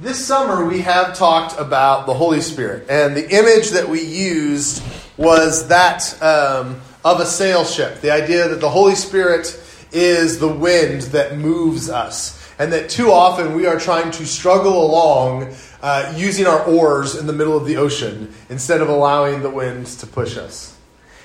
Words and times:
This 0.00 0.24
summer, 0.24 0.64
we 0.64 0.80
have 0.80 1.14
talked 1.14 1.60
about 1.60 2.06
the 2.06 2.14
Holy 2.14 2.40
Spirit, 2.40 2.86
and 2.88 3.14
the 3.14 3.28
image 3.28 3.68
that 3.72 3.86
we 3.86 4.00
used 4.00 4.82
was 5.18 5.68
that 5.68 6.16
um, 6.22 6.80
of 7.04 7.20
a 7.20 7.26
sail 7.26 7.66
ship. 7.66 8.00
The 8.00 8.10
idea 8.10 8.48
that 8.48 8.62
the 8.62 8.70
Holy 8.70 8.94
Spirit 8.94 9.62
is 9.92 10.38
the 10.38 10.48
wind 10.48 11.02
that 11.12 11.36
moves 11.36 11.90
us, 11.90 12.42
and 12.58 12.72
that 12.72 12.88
too 12.88 13.12
often 13.12 13.54
we 13.54 13.66
are 13.66 13.78
trying 13.78 14.10
to 14.12 14.24
struggle 14.24 14.86
along 14.86 15.54
uh, 15.82 16.14
using 16.16 16.46
our 16.46 16.64
oars 16.64 17.14
in 17.14 17.26
the 17.26 17.34
middle 17.34 17.54
of 17.54 17.66
the 17.66 17.76
ocean 17.76 18.32
instead 18.48 18.80
of 18.80 18.88
allowing 18.88 19.42
the 19.42 19.50
wind 19.50 19.84
to 19.84 20.06
push 20.06 20.38
us. 20.38 20.74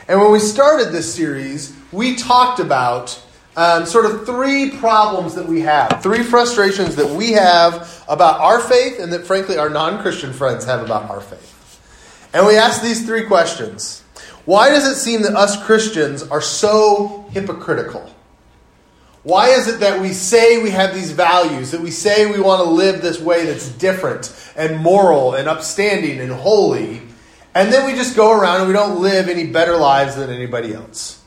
And 0.09 0.19
when 0.19 0.33
we 0.33 0.39
started 0.39 0.91
this 0.91 1.15
series, 1.15 1.73
we 1.93 2.17
talked 2.17 2.59
about 2.59 3.24
um, 3.57 3.85
sort 3.85 4.05
of 4.05 4.25
three 4.25 4.71
problems 4.71 5.35
that 5.35 5.47
we 5.47 5.61
have, 5.61 6.01
three 6.03 6.23
frustrations 6.23 6.95
that 6.97 7.09
we 7.09 7.31
have 7.33 8.03
about 8.07 8.41
our 8.41 8.59
faith, 8.59 8.99
and 8.99 9.13
that 9.13 9.25
frankly 9.25 9.57
our 9.57 9.69
non 9.69 10.01
Christian 10.01 10.33
friends 10.33 10.65
have 10.65 10.83
about 10.83 11.09
our 11.09 11.21
faith. 11.21 11.53
And 12.33 12.45
we 12.45 12.57
ask 12.57 12.81
these 12.81 13.05
three 13.05 13.25
questions 13.25 14.03
Why 14.43 14.69
does 14.69 14.85
it 14.85 14.95
seem 14.95 15.21
that 15.21 15.35
us 15.35 15.63
Christians 15.63 16.23
are 16.23 16.41
so 16.41 17.25
hypocritical? 17.31 18.11
Why 19.23 19.49
is 19.49 19.67
it 19.67 19.79
that 19.79 20.01
we 20.01 20.13
say 20.13 20.61
we 20.61 20.69
have 20.69 20.93
these 20.93 21.11
values, 21.11 21.71
that 21.71 21.81
we 21.81 21.89
say 21.89 22.31
we 22.31 22.39
want 22.39 22.61
to 22.61 22.69
live 22.69 23.01
this 23.01 23.19
way 23.19 23.45
that's 23.45 23.69
different 23.69 24.31
and 24.55 24.77
moral 24.77 25.33
and 25.33 25.47
upstanding 25.47 26.19
and 26.19 26.31
holy, 26.31 27.01
and 27.55 27.73
then 27.73 27.87
we 27.87 27.93
just 27.93 28.15
go 28.15 28.31
around 28.31 28.59
and 28.59 28.67
we 28.67 28.73
don't 28.73 29.01
live 29.01 29.27
any 29.27 29.47
better 29.47 29.77
lives 29.77 30.15
than 30.15 30.29
anybody 30.29 30.73
else? 30.73 31.24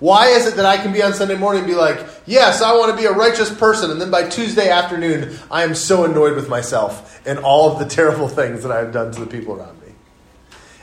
Why 0.00 0.28
is 0.28 0.46
it 0.46 0.56
that 0.56 0.64
I 0.64 0.78
can 0.78 0.92
be 0.92 1.02
on 1.02 1.12
Sunday 1.12 1.36
morning 1.36 1.62
and 1.62 1.70
be 1.70 1.76
like, 1.76 2.04
yes, 2.26 2.62
I 2.62 2.74
want 2.74 2.90
to 2.90 2.96
be 2.96 3.06
a 3.06 3.12
righteous 3.12 3.54
person, 3.54 3.90
and 3.90 4.00
then 4.00 4.10
by 4.10 4.28
Tuesday 4.28 4.70
afternoon, 4.70 5.38
I 5.50 5.62
am 5.62 5.74
so 5.74 6.04
annoyed 6.04 6.34
with 6.34 6.48
myself 6.48 7.20
and 7.26 7.38
all 7.38 7.70
of 7.70 7.78
the 7.78 7.84
terrible 7.96 8.26
things 8.26 8.62
that 8.62 8.72
I 8.72 8.78
have 8.78 8.92
done 8.92 9.12
to 9.12 9.20
the 9.20 9.26
people 9.26 9.54
around 9.54 9.78
me? 9.82 9.88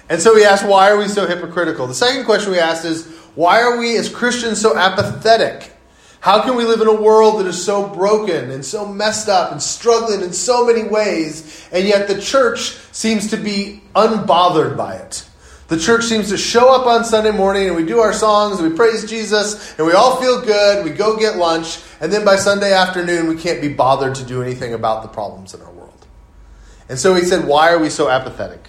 And 0.07 0.21
so 0.21 0.35
we 0.35 0.45
ask, 0.45 0.65
why 0.65 0.89
are 0.91 0.97
we 0.97 1.07
so 1.07 1.25
hypocritical? 1.25 1.87
The 1.87 1.95
second 1.95 2.25
question 2.25 2.51
we 2.51 2.59
asked 2.59 2.85
is, 2.85 3.07
why 3.33 3.61
are 3.61 3.77
we 3.77 3.97
as 3.97 4.07
Christians 4.07 4.61
so 4.61 4.77
apathetic? 4.77 5.73
How 6.19 6.43
can 6.43 6.55
we 6.55 6.65
live 6.65 6.81
in 6.81 6.87
a 6.87 7.01
world 7.01 7.39
that 7.39 7.47
is 7.47 7.63
so 7.63 7.87
broken 7.87 8.51
and 8.51 8.63
so 8.63 8.85
messed 8.85 9.29
up 9.29 9.51
and 9.51 9.61
struggling 9.61 10.21
in 10.21 10.33
so 10.33 10.65
many 10.65 10.83
ways, 10.83 11.67
and 11.71 11.87
yet 11.87 12.07
the 12.07 12.21
church 12.21 12.77
seems 12.91 13.29
to 13.31 13.37
be 13.37 13.81
unbothered 13.95 14.77
by 14.77 14.95
it? 14.95 15.27
The 15.67 15.77
church 15.77 16.05
seems 16.05 16.29
to 16.29 16.37
show 16.37 16.73
up 16.73 16.87
on 16.87 17.03
Sunday 17.03 17.31
morning 17.31 17.67
and 17.67 17.75
we 17.75 17.85
do 17.85 17.99
our 17.99 18.13
songs 18.13 18.59
and 18.59 18.69
we 18.69 18.75
praise 18.75 19.09
Jesus 19.09 19.77
and 19.77 19.85
we 19.85 19.91
all 19.91 20.15
feel 20.21 20.41
good. 20.41 20.85
We 20.85 20.91
go 20.91 21.17
get 21.17 21.35
lunch. 21.35 21.79
And 21.99 22.11
then 22.11 22.23
by 22.23 22.37
Sunday 22.37 22.73
afternoon, 22.73 23.27
we 23.27 23.35
can't 23.35 23.59
be 23.59 23.67
bothered 23.67 24.15
to 24.15 24.23
do 24.23 24.41
anything 24.41 24.73
about 24.73 25.01
the 25.03 25.09
problems 25.09 25.53
in 25.53 25.61
our 25.61 25.71
world. 25.71 26.07
And 26.87 26.97
so 26.97 27.15
he 27.15 27.23
said, 27.23 27.45
Why 27.45 27.73
are 27.73 27.79
we 27.79 27.89
so 27.89 28.09
apathetic? 28.09 28.65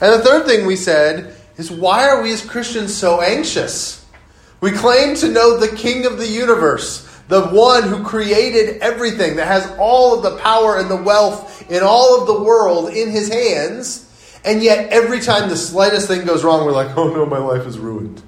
And 0.00 0.12
the 0.12 0.24
third 0.24 0.46
thing 0.46 0.66
we 0.66 0.74
said 0.74 1.36
is, 1.58 1.70
Why 1.70 2.08
are 2.08 2.22
we 2.22 2.32
as 2.32 2.44
Christians 2.44 2.92
so 2.92 3.20
anxious? 3.20 4.04
We 4.60 4.72
claim 4.72 5.14
to 5.16 5.28
know 5.28 5.58
the 5.58 5.76
King 5.76 6.06
of 6.06 6.18
the 6.18 6.26
universe, 6.26 7.08
the 7.28 7.46
one 7.48 7.84
who 7.84 8.02
created 8.02 8.78
everything, 8.78 9.36
that 9.36 9.46
has 9.46 9.70
all 9.78 10.16
of 10.16 10.24
the 10.24 10.38
power 10.38 10.76
and 10.78 10.90
the 10.90 11.00
wealth 11.00 11.70
in 11.70 11.84
all 11.84 12.20
of 12.20 12.26
the 12.26 12.42
world 12.42 12.90
in 12.90 13.10
his 13.10 13.28
hands. 13.28 14.08
And 14.44 14.62
yet, 14.62 14.92
every 14.92 15.20
time 15.20 15.48
the 15.48 15.56
slightest 15.56 16.08
thing 16.08 16.24
goes 16.26 16.42
wrong, 16.42 16.64
we're 16.64 16.72
like, 16.72 16.96
oh 16.96 17.08
no, 17.08 17.26
my 17.26 17.38
life 17.38 17.66
is 17.66 17.78
ruined. 17.78 18.22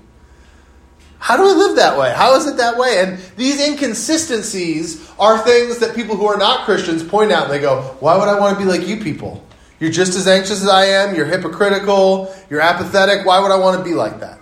How 1.19 1.39
do 1.39 1.45
we 1.45 1.55
live 1.55 1.77
that 1.77 1.99
way? 1.99 2.13
How 2.15 2.37
is 2.37 2.47
it 2.47 2.59
that 2.59 2.77
way? 2.77 3.01
And 3.01 3.19
these 3.37 3.59
inconsistencies 3.59 5.11
are 5.19 5.39
things 5.39 5.79
that 5.79 5.95
people 5.95 6.17
who 6.17 6.27
are 6.27 6.37
not 6.37 6.67
Christians 6.67 7.03
point 7.03 7.33
out 7.33 7.45
and 7.45 7.53
they 7.53 7.61
go, 7.61 7.81
why 8.01 8.19
would 8.19 8.29
I 8.29 8.39
want 8.39 8.59
to 8.59 8.63
be 8.63 8.71
like 8.71 8.87
you 8.87 9.03
people? 9.03 9.43
You're 9.81 9.91
just 9.91 10.17
as 10.17 10.29
anxious 10.29 10.63
as 10.63 10.69
I 10.69 10.85
am. 10.85 11.15
You're 11.15 11.25
hypocritical. 11.25 12.35
You're 12.51 12.61
apathetic. 12.61 13.25
Why 13.25 13.41
would 13.41 13.51
I 13.51 13.59
want 13.59 13.79
to 13.79 13.85
be 13.85 13.95
like 13.95 14.21
that? 14.21 14.39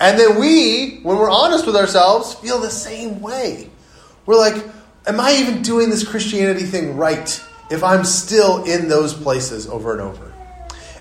And 0.00 0.18
then 0.18 0.40
we, 0.40 1.00
when 1.02 1.18
we're 1.18 1.30
honest 1.30 1.66
with 1.66 1.76
ourselves, 1.76 2.32
feel 2.34 2.58
the 2.58 2.70
same 2.70 3.20
way. 3.20 3.68
We're 4.24 4.38
like, 4.38 4.64
am 5.06 5.20
I 5.20 5.32
even 5.34 5.60
doing 5.60 5.90
this 5.90 6.06
Christianity 6.06 6.64
thing 6.64 6.96
right 6.96 7.44
if 7.70 7.84
I'm 7.84 8.04
still 8.04 8.64
in 8.64 8.88
those 8.88 9.12
places 9.12 9.66
over 9.66 9.92
and 9.92 10.00
over? 10.00 10.29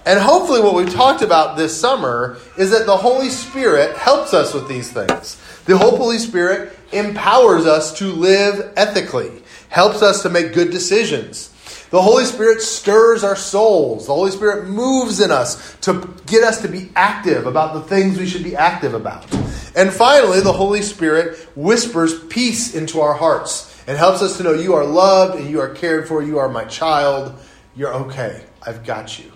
And 0.10 0.20
hopefully, 0.20 0.60
what 0.60 0.74
we've 0.74 0.92
talked 0.92 1.22
about 1.22 1.56
this 1.56 1.80
summer 1.80 2.40
is 2.58 2.72
that 2.72 2.88
the 2.88 2.98
Holy 2.98 3.30
Spirit 3.30 3.96
helps 3.96 4.34
us 4.34 4.56
with 4.56 4.68
these 4.68 4.92
things. 4.92 5.40
The 5.66 5.78
Holy 5.78 6.18
Spirit 6.18 6.76
empowers 6.92 7.68
us 7.68 7.96
to 8.00 8.08
live 8.08 8.74
ethically, 8.76 9.44
helps 9.70 10.02
us 10.02 10.24
to 10.24 10.30
make 10.32 10.54
good 10.54 10.72
decisions. 10.72 11.50
The 11.92 12.02
Holy 12.02 12.26
Spirit 12.26 12.64
stirs 12.64 13.24
our 13.24 13.36
souls. 13.36 14.08
The 14.08 14.16
Holy 14.16 14.32
Spirit 14.32 14.68
moves 14.68 15.20
in 15.20 15.30
us 15.30 15.76
to 15.82 16.12
get 16.26 16.44
us 16.44 16.60
to 16.64 16.68
be 16.68 16.90
active 16.96 17.46
about 17.46 17.76
the 17.76 17.82
things 17.82 18.18
we 18.18 18.26
should 18.26 18.44
be 18.44 18.56
active 18.56 18.96
about. 18.96 19.32
And 19.76 19.94
finally, 19.94 20.42
the 20.42 20.52
Holy 20.52 20.82
Spirit 20.82 21.38
whispers 21.56 22.20
peace 22.30 22.74
into 22.74 23.00
our 23.00 23.14
hearts 23.14 23.80
and 23.86 23.96
helps 23.96 24.24
us 24.24 24.38
to 24.38 24.44
know 24.44 24.54
you 24.54 24.74
are 24.74 24.86
loved 24.86 25.40
and 25.40 25.48
you 25.48 25.62
are 25.62 25.70
cared 25.70 26.08
for. 26.08 26.24
You 26.24 26.40
are 26.40 26.50
my 26.50 26.66
child. 26.66 27.40
You're 27.76 27.94
okay. 27.94 28.44
I've 28.66 28.84
got 28.84 29.20
you. 29.20 29.32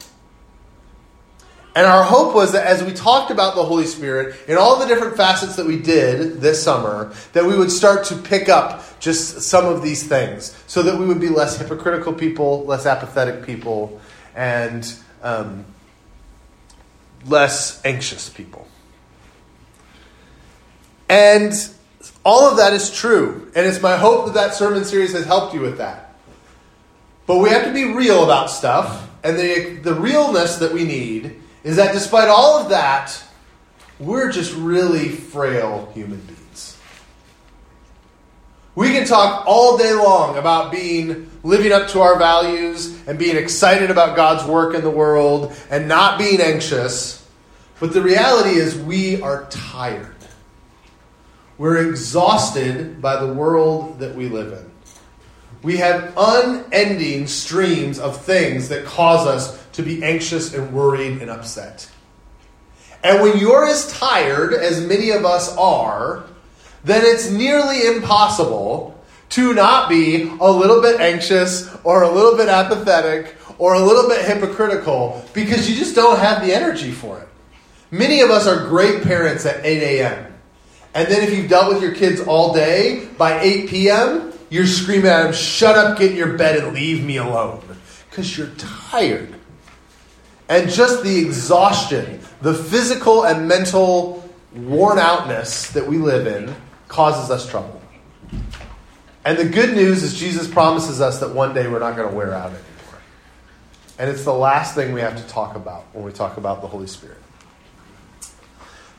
And 1.75 1.87
our 1.87 2.03
hope 2.03 2.35
was 2.35 2.51
that 2.51 2.67
as 2.67 2.83
we 2.83 2.93
talked 2.93 3.31
about 3.31 3.55
the 3.55 3.63
Holy 3.63 3.85
Spirit 3.85 4.35
in 4.47 4.57
all 4.57 4.79
the 4.79 4.85
different 4.85 5.17
facets 5.17 5.55
that 5.55 5.65
we 5.65 5.79
did 5.79 6.39
this 6.39 6.61
summer, 6.61 7.11
that 7.33 7.45
we 7.45 7.57
would 7.57 7.71
start 7.71 8.05
to 8.05 8.15
pick 8.15 8.47
up 8.47 8.83
just 8.99 9.41
some 9.41 9.65
of 9.65 9.81
these 9.81 10.07
things 10.07 10.55
so 10.67 10.83
that 10.83 10.99
we 10.99 11.05
would 11.07 11.19
be 11.19 11.29
less 11.29 11.57
hypocritical 11.57 12.13
people, 12.13 12.63
less 12.65 12.85
apathetic 12.85 13.43
people, 13.43 13.99
and 14.35 14.93
um, 15.23 15.65
less 17.25 17.83
anxious 17.83 18.29
people. 18.29 18.67
And 21.09 21.53
all 22.23 22.49
of 22.49 22.57
that 22.57 22.73
is 22.73 22.91
true. 22.91 23.51
And 23.55 23.65
it's 23.65 23.81
my 23.81 23.97
hope 23.97 24.25
that 24.25 24.35
that 24.35 24.53
sermon 24.53 24.85
series 24.85 25.13
has 25.13 25.25
helped 25.25 25.55
you 25.55 25.61
with 25.61 25.79
that. 25.79 26.15
But 27.25 27.39
we 27.39 27.49
have 27.49 27.65
to 27.65 27.73
be 27.73 27.85
real 27.93 28.23
about 28.23 28.51
stuff. 28.51 29.09
And 29.23 29.37
the, 29.37 29.79
the 29.81 29.93
realness 29.93 30.57
that 30.57 30.73
we 30.73 30.83
need 30.83 31.39
is 31.63 31.77
that 31.77 31.93
despite 31.93 32.27
all 32.27 32.59
of 32.59 32.69
that, 32.69 33.21
we're 33.99 34.31
just 34.31 34.53
really 34.55 35.09
frail 35.09 35.89
human 35.93 36.19
beings. 36.19 36.77
We 38.75 38.89
can 38.91 39.05
talk 39.05 39.45
all 39.45 39.77
day 39.77 39.93
long 39.93 40.37
about 40.37 40.71
being 40.71 41.29
living 41.43 41.71
up 41.71 41.89
to 41.89 42.01
our 42.01 42.17
values 42.17 43.07
and 43.07 43.19
being 43.19 43.37
excited 43.37 43.91
about 43.91 44.15
God's 44.15 44.49
work 44.49 44.73
in 44.73 44.81
the 44.81 44.89
world 44.89 45.55
and 45.69 45.87
not 45.87 46.17
being 46.17 46.41
anxious. 46.41 47.25
But 47.79 47.93
the 47.93 48.01
reality 48.01 48.57
is, 48.57 48.77
we 48.77 49.21
are 49.21 49.45
tired. 49.49 50.15
We're 51.57 51.87
exhausted 51.87 53.01
by 53.01 53.23
the 53.23 53.31
world 53.31 53.99
that 53.99 54.15
we 54.15 54.27
live 54.27 54.53
in. 54.53 54.71
We 55.61 55.77
have 55.77 56.13
unending 56.17 57.27
streams 57.27 57.99
of 57.99 58.21
things 58.21 58.69
that 58.69 58.85
cause 58.85 59.27
us 59.27 59.62
to 59.73 59.83
be 59.83 60.03
anxious 60.03 60.53
and 60.53 60.71
worried 60.73 61.21
and 61.21 61.29
upset. 61.29 61.89
And 63.03 63.21
when 63.21 63.37
you're 63.37 63.67
as 63.67 63.91
tired 63.91 64.53
as 64.53 64.85
many 64.85 65.09
of 65.09 65.25
us 65.25 65.55
are, 65.57 66.25
then 66.83 67.01
it's 67.05 67.29
nearly 67.29 67.85
impossible 67.85 69.03
to 69.29 69.53
not 69.53 69.89
be 69.89 70.29
a 70.39 70.49
little 70.51 70.81
bit 70.81 70.99
anxious 70.99 71.69
or 71.83 72.03
a 72.03 72.09
little 72.09 72.37
bit 72.37 72.47
apathetic 72.47 73.35
or 73.57 73.73
a 73.73 73.79
little 73.79 74.07
bit 74.07 74.25
hypocritical 74.25 75.23
because 75.33 75.69
you 75.69 75.75
just 75.75 75.95
don't 75.95 76.19
have 76.19 76.45
the 76.45 76.53
energy 76.53 76.91
for 76.91 77.19
it. 77.19 77.27
Many 77.91 78.21
of 78.21 78.29
us 78.29 78.47
are 78.47 78.67
great 78.67 79.03
parents 79.03 79.45
at 79.45 79.65
8 79.65 79.99
a.m. 79.99 80.33
And 80.93 81.07
then 81.07 81.23
if 81.23 81.35
you've 81.35 81.49
dealt 81.49 81.73
with 81.73 81.81
your 81.81 81.93
kids 81.93 82.21
all 82.21 82.53
day, 82.53 83.07
by 83.17 83.39
8 83.39 83.69
p.m., 83.69 84.33
you're 84.49 84.67
screaming 84.67 85.07
at 85.07 85.23
them, 85.23 85.33
shut 85.33 85.75
up, 85.75 85.97
get 85.97 86.11
in 86.11 86.17
your 86.17 86.37
bed, 86.37 86.63
and 86.63 86.73
leave 86.73 87.03
me 87.03 87.17
alone. 87.17 87.63
Because 88.09 88.37
you're 88.37 88.51
tired 88.57 89.33
and 90.49 90.69
just 90.69 91.03
the 91.03 91.17
exhaustion, 91.17 92.19
the 92.41 92.53
physical 92.53 93.25
and 93.25 93.47
mental 93.47 94.29
worn 94.55 94.99
outness 94.99 95.71
that 95.71 95.87
we 95.87 95.97
live 95.97 96.27
in 96.27 96.53
causes 96.87 97.31
us 97.31 97.49
trouble. 97.49 97.81
And 99.25 99.37
the 99.37 99.45
good 99.45 99.73
news 99.73 100.03
is 100.03 100.13
Jesus 100.13 100.47
promises 100.47 100.99
us 100.99 101.19
that 101.19 101.33
one 101.33 101.53
day 101.53 101.67
we're 101.67 101.79
not 101.79 101.95
going 101.95 102.09
to 102.09 102.15
wear 102.15 102.33
out 102.33 102.47
anymore. 102.47 102.63
And 103.97 104.09
it's 104.09 104.25
the 104.25 104.33
last 104.33 104.75
thing 104.75 104.91
we 104.91 105.01
have 105.01 105.15
to 105.15 105.27
talk 105.27 105.55
about 105.55 105.85
when 105.93 106.03
we 106.03 106.11
talk 106.11 106.37
about 106.37 106.61
the 106.61 106.67
Holy 106.67 106.87
Spirit. 106.87 107.17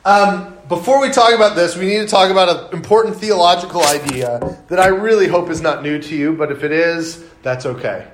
Um, 0.03 0.55
before 0.67 1.01
we 1.01 1.09
talk 1.11 1.33
about 1.33 1.55
this, 1.55 1.75
we 1.75 1.85
need 1.85 1.97
to 1.97 2.07
talk 2.07 2.29
about 2.29 2.67
an 2.67 2.73
important 2.73 3.15
theological 3.15 3.81
idea 3.83 4.57
that 4.67 4.79
I 4.79 4.87
really 4.87 5.27
hope 5.27 5.49
is 5.49 5.61
not 5.61 5.83
new 5.83 5.99
to 5.99 6.15
you, 6.15 6.33
but 6.33 6.51
if 6.51 6.63
it 6.63 6.71
is, 6.71 7.23
that's 7.41 7.65
okay. 7.65 8.07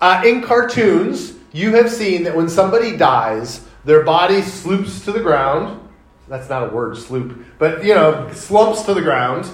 Uh, 0.00 0.22
in 0.24 0.42
cartoons, 0.42 1.34
you 1.56 1.74
have 1.74 1.90
seen 1.90 2.24
that 2.24 2.36
when 2.36 2.48
somebody 2.48 2.96
dies, 2.96 3.66
their 3.84 4.02
body 4.04 4.42
sloops 4.42 5.04
to 5.06 5.12
the 5.12 5.20
ground. 5.20 5.80
That's 6.28 6.48
not 6.48 6.68
a 6.70 6.74
word, 6.74 6.96
sloop, 6.96 7.44
but 7.58 7.84
you 7.84 7.94
know, 7.94 8.30
slumps 8.32 8.82
to 8.82 8.94
the 8.94 9.00
ground, 9.00 9.48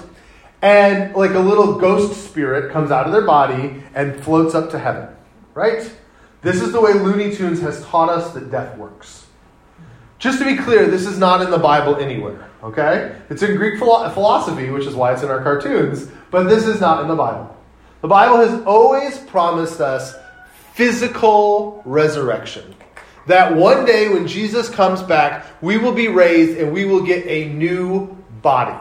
and 0.61 1.15
like 1.15 1.31
a 1.31 1.39
little 1.39 1.77
ghost 1.77 2.25
spirit 2.25 2.71
comes 2.73 2.89
out 2.91 3.05
of 3.05 3.11
their 3.11 3.25
body 3.25 3.83
and 3.93 4.21
floats 4.23 4.55
up 4.55 4.71
to 4.71 4.79
heaven. 4.79 5.07
right? 5.53 5.91
This 6.41 6.61
is 6.61 6.71
the 6.73 6.81
way 6.81 6.93
Looney 6.93 7.33
Tunes 7.35 7.61
has 7.61 7.83
taught 7.85 8.09
us 8.09 8.33
that 8.33 8.51
death 8.51 8.77
works. 8.77 9.27
Just 10.19 10.39
to 10.39 10.45
be 10.45 10.57
clear, 10.57 10.87
this 10.87 11.05
is 11.05 11.17
not 11.17 11.41
in 11.41 11.51
the 11.51 11.57
Bible 11.57 11.95
anywhere, 11.97 12.49
okay? 12.63 13.15
It's 13.29 13.43
in 13.43 13.55
Greek 13.55 13.77
philosophy, 13.77 14.69
which 14.69 14.85
is 14.85 14.95
why 14.95 15.13
it's 15.13 15.21
in 15.21 15.29
our 15.29 15.43
cartoons, 15.43 16.09
but 16.31 16.49
this 16.49 16.65
is 16.65 16.81
not 16.81 17.01
in 17.01 17.07
the 17.07 17.15
Bible. 17.15 17.55
The 18.01 18.07
Bible 18.07 18.37
has 18.37 18.61
always 18.65 19.17
promised 19.19 19.79
us 19.79 20.15
physical 20.73 21.81
resurrection. 21.85 22.75
That 23.27 23.55
one 23.55 23.85
day 23.85 24.09
when 24.09 24.27
Jesus 24.27 24.69
comes 24.69 25.01
back, 25.01 25.45
we 25.61 25.77
will 25.77 25.93
be 25.93 26.07
raised 26.09 26.57
and 26.57 26.73
we 26.73 26.85
will 26.85 27.03
get 27.03 27.25
a 27.27 27.47
new 27.53 28.07
body. 28.41 28.77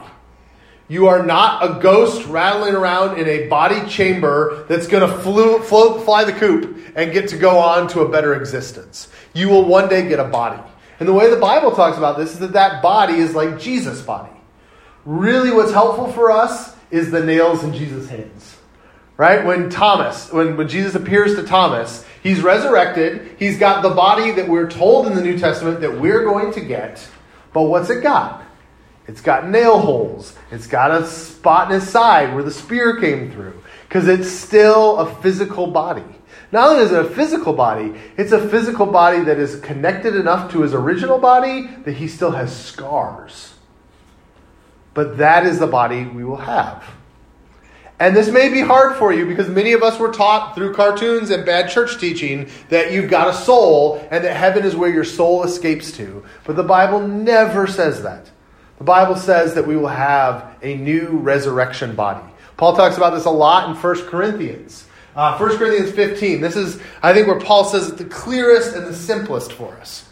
You 0.88 1.06
are 1.06 1.24
not 1.24 1.64
a 1.64 1.80
ghost 1.80 2.26
rattling 2.26 2.74
around 2.74 3.18
in 3.18 3.28
a 3.28 3.46
body 3.48 3.88
chamber 3.88 4.64
that's 4.68 4.86
going 4.86 5.08
to 5.08 5.18
float, 5.18 5.64
fly 5.64 6.24
the 6.24 6.32
coop 6.32 6.78
and 6.96 7.12
get 7.12 7.28
to 7.28 7.38
go 7.38 7.58
on 7.58 7.88
to 7.88 8.00
a 8.00 8.08
better 8.08 8.34
existence. 8.34 9.08
You 9.32 9.48
will 9.48 9.64
one 9.64 9.88
day 9.88 10.08
get 10.08 10.18
a 10.18 10.24
body. 10.24 10.60
And 10.98 11.08
the 11.08 11.12
way 11.12 11.30
the 11.30 11.40
Bible 11.40 11.70
talks 11.72 11.96
about 11.96 12.18
this 12.18 12.32
is 12.32 12.40
that 12.40 12.52
that 12.52 12.82
body 12.82 13.14
is 13.14 13.34
like 13.34 13.58
Jesus' 13.58 14.02
body. 14.02 14.32
Really, 15.04 15.50
what's 15.50 15.72
helpful 15.72 16.12
for 16.12 16.30
us 16.30 16.76
is 16.90 17.10
the 17.10 17.24
nails 17.24 17.64
in 17.64 17.72
Jesus' 17.72 18.08
hands. 18.08 18.51
Right? 19.22 19.44
When 19.44 19.70
Thomas, 19.70 20.32
when, 20.32 20.56
when 20.56 20.66
Jesus 20.66 20.96
appears 20.96 21.36
to 21.36 21.44
Thomas, 21.44 22.04
he's 22.24 22.40
resurrected. 22.40 23.36
He's 23.38 23.56
got 23.56 23.84
the 23.84 23.90
body 23.90 24.32
that 24.32 24.48
we're 24.48 24.68
told 24.68 25.06
in 25.06 25.14
the 25.14 25.22
New 25.22 25.38
Testament 25.38 25.80
that 25.82 26.00
we're 26.00 26.24
going 26.24 26.52
to 26.54 26.60
get. 26.60 27.08
But 27.52 27.62
what's 27.62 27.88
it 27.88 28.02
got? 28.02 28.44
It's 29.06 29.20
got 29.20 29.48
nail 29.48 29.78
holes. 29.78 30.36
It's 30.50 30.66
got 30.66 30.90
a 30.90 31.06
spot 31.06 31.70
in 31.70 31.78
his 31.78 31.88
side 31.88 32.34
where 32.34 32.42
the 32.42 32.50
spear 32.50 32.98
came 32.98 33.30
through. 33.30 33.62
Because 33.88 34.08
it's 34.08 34.28
still 34.28 34.98
a 34.98 35.14
physical 35.22 35.68
body. 35.68 36.02
Not 36.50 36.70
only 36.70 36.82
is 36.82 36.90
it 36.90 37.06
a 37.06 37.08
physical 37.08 37.52
body, 37.52 37.94
it's 38.16 38.32
a 38.32 38.48
physical 38.48 38.86
body 38.86 39.20
that 39.20 39.38
is 39.38 39.60
connected 39.60 40.16
enough 40.16 40.50
to 40.50 40.62
his 40.62 40.74
original 40.74 41.20
body 41.20 41.68
that 41.84 41.92
he 41.92 42.08
still 42.08 42.32
has 42.32 42.52
scars. 42.52 43.54
But 44.94 45.18
that 45.18 45.46
is 45.46 45.60
the 45.60 45.68
body 45.68 46.06
we 46.06 46.24
will 46.24 46.38
have. 46.38 46.82
And 48.02 48.16
this 48.16 48.30
may 48.30 48.48
be 48.48 48.60
hard 48.60 48.96
for 48.96 49.12
you 49.12 49.26
because 49.26 49.48
many 49.48 49.74
of 49.74 49.84
us 49.84 49.96
were 49.96 50.10
taught 50.10 50.56
through 50.56 50.74
cartoons 50.74 51.30
and 51.30 51.46
bad 51.46 51.70
church 51.70 52.00
teaching 52.00 52.50
that 52.68 52.90
you've 52.90 53.08
got 53.08 53.28
a 53.28 53.32
soul 53.32 54.04
and 54.10 54.24
that 54.24 54.34
heaven 54.34 54.64
is 54.64 54.74
where 54.74 54.90
your 54.90 55.04
soul 55.04 55.44
escapes 55.44 55.92
to. 55.92 56.24
But 56.42 56.56
the 56.56 56.64
Bible 56.64 57.06
never 57.06 57.68
says 57.68 58.02
that. 58.02 58.28
The 58.78 58.84
Bible 58.84 59.14
says 59.14 59.54
that 59.54 59.68
we 59.68 59.76
will 59.76 59.86
have 59.86 60.56
a 60.62 60.74
new 60.74 61.10
resurrection 61.10 61.94
body. 61.94 62.28
Paul 62.56 62.74
talks 62.74 62.96
about 62.96 63.10
this 63.10 63.24
a 63.24 63.30
lot 63.30 63.70
in 63.70 63.76
1 63.80 64.06
Corinthians. 64.08 64.84
Uh, 65.14 65.38
1 65.38 65.56
Corinthians 65.56 65.92
15. 65.92 66.40
This 66.40 66.56
is, 66.56 66.80
I 67.04 67.12
think, 67.12 67.28
where 67.28 67.38
Paul 67.38 67.66
says 67.66 67.88
it 67.88 67.98
the 67.98 68.04
clearest 68.06 68.74
and 68.74 68.84
the 68.84 68.96
simplest 68.96 69.52
for 69.52 69.76
us. 69.76 70.08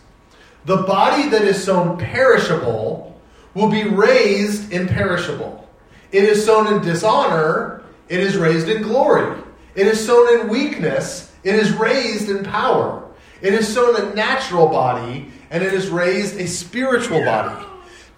The 0.64 0.76
body 0.76 1.28
that 1.31 1.42
is 1.42 1.64
sown 1.64 1.98
perishable 1.98 3.20
will 3.54 3.69
be 3.69 3.82
raised 3.82 4.72
imperishable. 4.72 5.69
It 6.12 6.22
is 6.22 6.44
sown 6.44 6.72
in 6.72 6.82
dishonor, 6.82 7.79
it 8.10 8.20
is 8.20 8.36
raised 8.36 8.68
in 8.68 8.82
glory. 8.82 9.40
It 9.74 9.86
is 9.86 10.04
sown 10.04 10.40
in 10.40 10.48
weakness, 10.48 11.32
it 11.44 11.54
is 11.54 11.72
raised 11.72 12.28
in 12.28 12.44
power. 12.44 13.06
It 13.40 13.54
is 13.54 13.72
sown 13.72 13.96
a 13.96 14.14
natural 14.14 14.68
body, 14.68 15.30
and 15.50 15.62
it 15.62 15.72
is 15.72 15.88
raised 15.88 16.38
a 16.38 16.46
spiritual 16.46 17.24
body. 17.24 17.66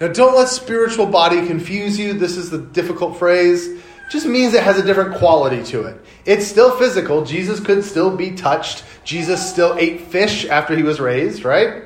Now, 0.00 0.08
don't 0.08 0.36
let 0.36 0.48
spiritual 0.48 1.06
body 1.06 1.46
confuse 1.46 1.96
you. 1.96 2.14
This 2.14 2.36
is 2.36 2.50
the 2.50 2.58
difficult 2.58 3.16
phrase. 3.18 3.68
It 3.68 3.80
just 4.10 4.26
means 4.26 4.52
it 4.52 4.64
has 4.64 4.78
a 4.78 4.84
different 4.84 5.14
quality 5.14 5.62
to 5.66 5.82
it. 5.84 6.04
It's 6.24 6.44
still 6.44 6.76
physical. 6.76 7.24
Jesus 7.24 7.60
could 7.60 7.84
still 7.84 8.16
be 8.16 8.32
touched. 8.32 8.82
Jesus 9.04 9.48
still 9.48 9.76
ate 9.78 10.00
fish 10.00 10.44
after 10.46 10.76
he 10.76 10.82
was 10.82 10.98
raised, 10.98 11.44
right? 11.44 11.84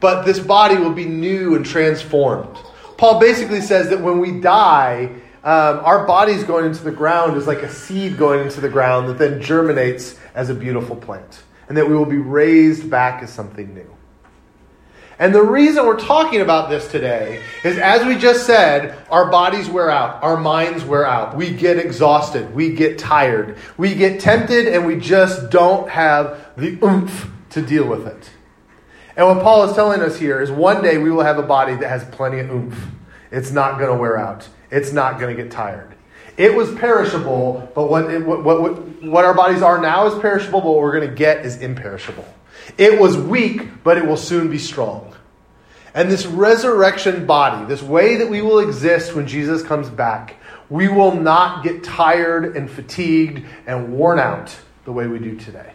But 0.00 0.24
this 0.24 0.38
body 0.38 0.76
will 0.76 0.92
be 0.92 1.04
new 1.04 1.54
and 1.54 1.66
transformed. 1.66 2.56
Paul 2.96 3.20
basically 3.20 3.60
says 3.60 3.90
that 3.90 4.00
when 4.00 4.20
we 4.20 4.40
die, 4.40 5.10
um, 5.44 5.80
our 5.84 6.06
bodies 6.06 6.42
going 6.42 6.64
into 6.64 6.82
the 6.82 6.90
ground 6.90 7.36
is 7.36 7.46
like 7.46 7.62
a 7.62 7.70
seed 7.70 8.16
going 8.16 8.40
into 8.40 8.60
the 8.60 8.68
ground 8.68 9.08
that 9.08 9.18
then 9.18 9.40
germinates 9.40 10.18
as 10.34 10.50
a 10.50 10.54
beautiful 10.54 10.96
plant, 10.96 11.42
and 11.68 11.76
that 11.76 11.86
we 11.88 11.94
will 11.94 12.06
be 12.06 12.16
raised 12.16 12.90
back 12.90 13.22
as 13.22 13.30
something 13.30 13.74
new. 13.74 13.94
And 15.18 15.32
the 15.32 15.42
reason 15.42 15.86
we're 15.86 16.00
talking 16.00 16.40
about 16.40 16.70
this 16.70 16.90
today 16.90 17.40
is, 17.62 17.78
as 17.78 18.04
we 18.04 18.16
just 18.16 18.46
said, 18.46 18.98
our 19.10 19.30
bodies 19.30 19.68
wear 19.68 19.88
out, 19.88 20.20
our 20.24 20.36
minds 20.36 20.82
wear 20.82 21.06
out. 21.06 21.36
We 21.36 21.50
get 21.50 21.78
exhausted, 21.78 22.52
we 22.52 22.74
get 22.74 22.98
tired, 22.98 23.56
we 23.76 23.94
get 23.94 24.20
tempted, 24.20 24.66
and 24.66 24.86
we 24.86 24.96
just 24.96 25.50
don't 25.50 25.88
have 25.88 26.50
the 26.56 26.78
oomph 26.82 27.30
to 27.50 27.62
deal 27.62 27.86
with 27.86 28.08
it. 28.08 28.30
And 29.16 29.28
what 29.28 29.40
Paul 29.44 29.68
is 29.68 29.76
telling 29.76 30.00
us 30.00 30.18
here 30.18 30.40
is 30.40 30.50
one 30.50 30.82
day 30.82 30.98
we 30.98 31.10
will 31.10 31.22
have 31.22 31.38
a 31.38 31.42
body 31.42 31.76
that 31.76 31.88
has 31.88 32.04
plenty 32.06 32.40
of 32.40 32.50
oomph. 32.50 32.86
It's 33.30 33.52
not 33.52 33.78
going 33.78 33.90
to 33.90 33.96
wear 33.96 34.18
out, 34.18 34.48
it's 34.70 34.92
not 34.92 35.18
going 35.18 35.36
to 35.36 35.42
get 35.42 35.52
tired. 35.52 35.94
It 36.36 36.54
was 36.54 36.74
perishable, 36.74 37.70
but 37.74 37.88
what, 37.88 38.04
what, 38.24 38.44
what, 38.44 39.02
what 39.02 39.24
our 39.24 39.34
bodies 39.34 39.62
are 39.62 39.80
now 39.80 40.06
is 40.06 40.18
perishable, 40.20 40.60
but 40.60 40.70
what 40.70 40.80
we're 40.80 40.96
going 40.98 41.08
to 41.08 41.14
get 41.14 41.46
is 41.46 41.58
imperishable. 41.58 42.26
It 42.76 42.98
was 42.98 43.16
weak, 43.16 43.84
but 43.84 43.98
it 43.98 44.06
will 44.06 44.16
soon 44.16 44.50
be 44.50 44.58
strong. 44.58 45.14
And 45.94 46.10
this 46.10 46.26
resurrection 46.26 47.24
body, 47.24 47.66
this 47.66 47.82
way 47.82 48.16
that 48.16 48.28
we 48.28 48.42
will 48.42 48.58
exist 48.58 49.14
when 49.14 49.28
Jesus 49.28 49.62
comes 49.62 49.88
back, 49.88 50.36
we 50.68 50.88
will 50.88 51.14
not 51.14 51.62
get 51.62 51.84
tired 51.84 52.56
and 52.56 52.68
fatigued 52.68 53.46
and 53.66 53.92
worn 53.92 54.18
out 54.18 54.56
the 54.84 54.92
way 54.92 55.06
we 55.06 55.20
do 55.20 55.36
today. 55.38 55.72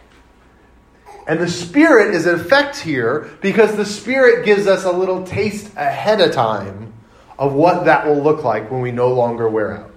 And 1.26 1.40
the 1.40 1.48
Spirit 1.48 2.14
is 2.14 2.26
in 2.26 2.34
effect 2.34 2.76
here 2.76 3.30
because 3.40 3.76
the 3.76 3.86
Spirit 3.86 4.44
gives 4.44 4.66
us 4.66 4.84
a 4.84 4.92
little 4.92 5.24
taste 5.24 5.72
ahead 5.76 6.20
of 6.20 6.32
time 6.32 6.92
of 7.40 7.54
what 7.54 7.86
that 7.86 8.06
will 8.06 8.22
look 8.22 8.44
like 8.44 8.70
when 8.70 8.82
we 8.82 8.92
no 8.92 9.08
longer 9.08 9.48
wear 9.48 9.78
out. 9.78 9.90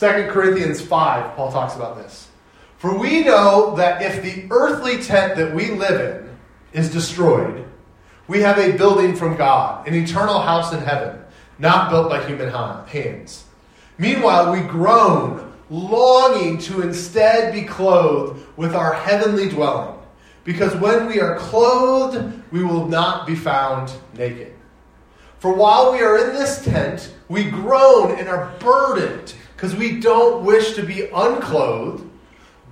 2 0.00 0.28
Corinthians 0.30 0.80
5, 0.80 1.36
Paul 1.36 1.52
talks 1.52 1.76
about 1.76 1.98
this. 1.98 2.28
For 2.78 2.98
we 2.98 3.22
know 3.24 3.76
that 3.76 4.00
if 4.00 4.22
the 4.22 4.46
earthly 4.50 5.02
tent 5.02 5.36
that 5.36 5.54
we 5.54 5.70
live 5.72 6.00
in 6.00 6.36
is 6.72 6.90
destroyed, 6.90 7.66
we 8.26 8.40
have 8.40 8.58
a 8.58 8.76
building 8.76 9.14
from 9.14 9.36
God, 9.36 9.86
an 9.86 9.94
eternal 9.94 10.40
house 10.40 10.72
in 10.72 10.80
heaven, 10.80 11.20
not 11.58 11.90
built 11.90 12.08
by 12.08 12.24
human 12.24 12.48
hands. 12.86 13.44
Meanwhile, 13.98 14.52
we 14.52 14.60
groan, 14.60 15.52
longing 15.68 16.56
to 16.58 16.80
instead 16.80 17.52
be 17.52 17.62
clothed 17.62 18.46
with 18.56 18.74
our 18.74 18.94
heavenly 18.94 19.50
dwelling. 19.50 19.98
Because 20.44 20.74
when 20.76 21.06
we 21.06 21.20
are 21.20 21.36
clothed, 21.36 22.32
we 22.50 22.64
will 22.64 22.86
not 22.86 23.26
be 23.26 23.34
found 23.34 23.92
naked. 24.16 24.54
For 25.38 25.52
while 25.52 25.92
we 25.92 26.00
are 26.00 26.18
in 26.18 26.34
this 26.34 26.64
tent, 26.64 27.12
we 27.28 27.44
groan 27.44 28.18
and 28.18 28.28
are 28.28 28.54
burdened, 28.58 29.34
because 29.54 29.76
we 29.76 30.00
don't 30.00 30.44
wish 30.44 30.74
to 30.74 30.82
be 30.82 31.08
unclothed 31.14 32.04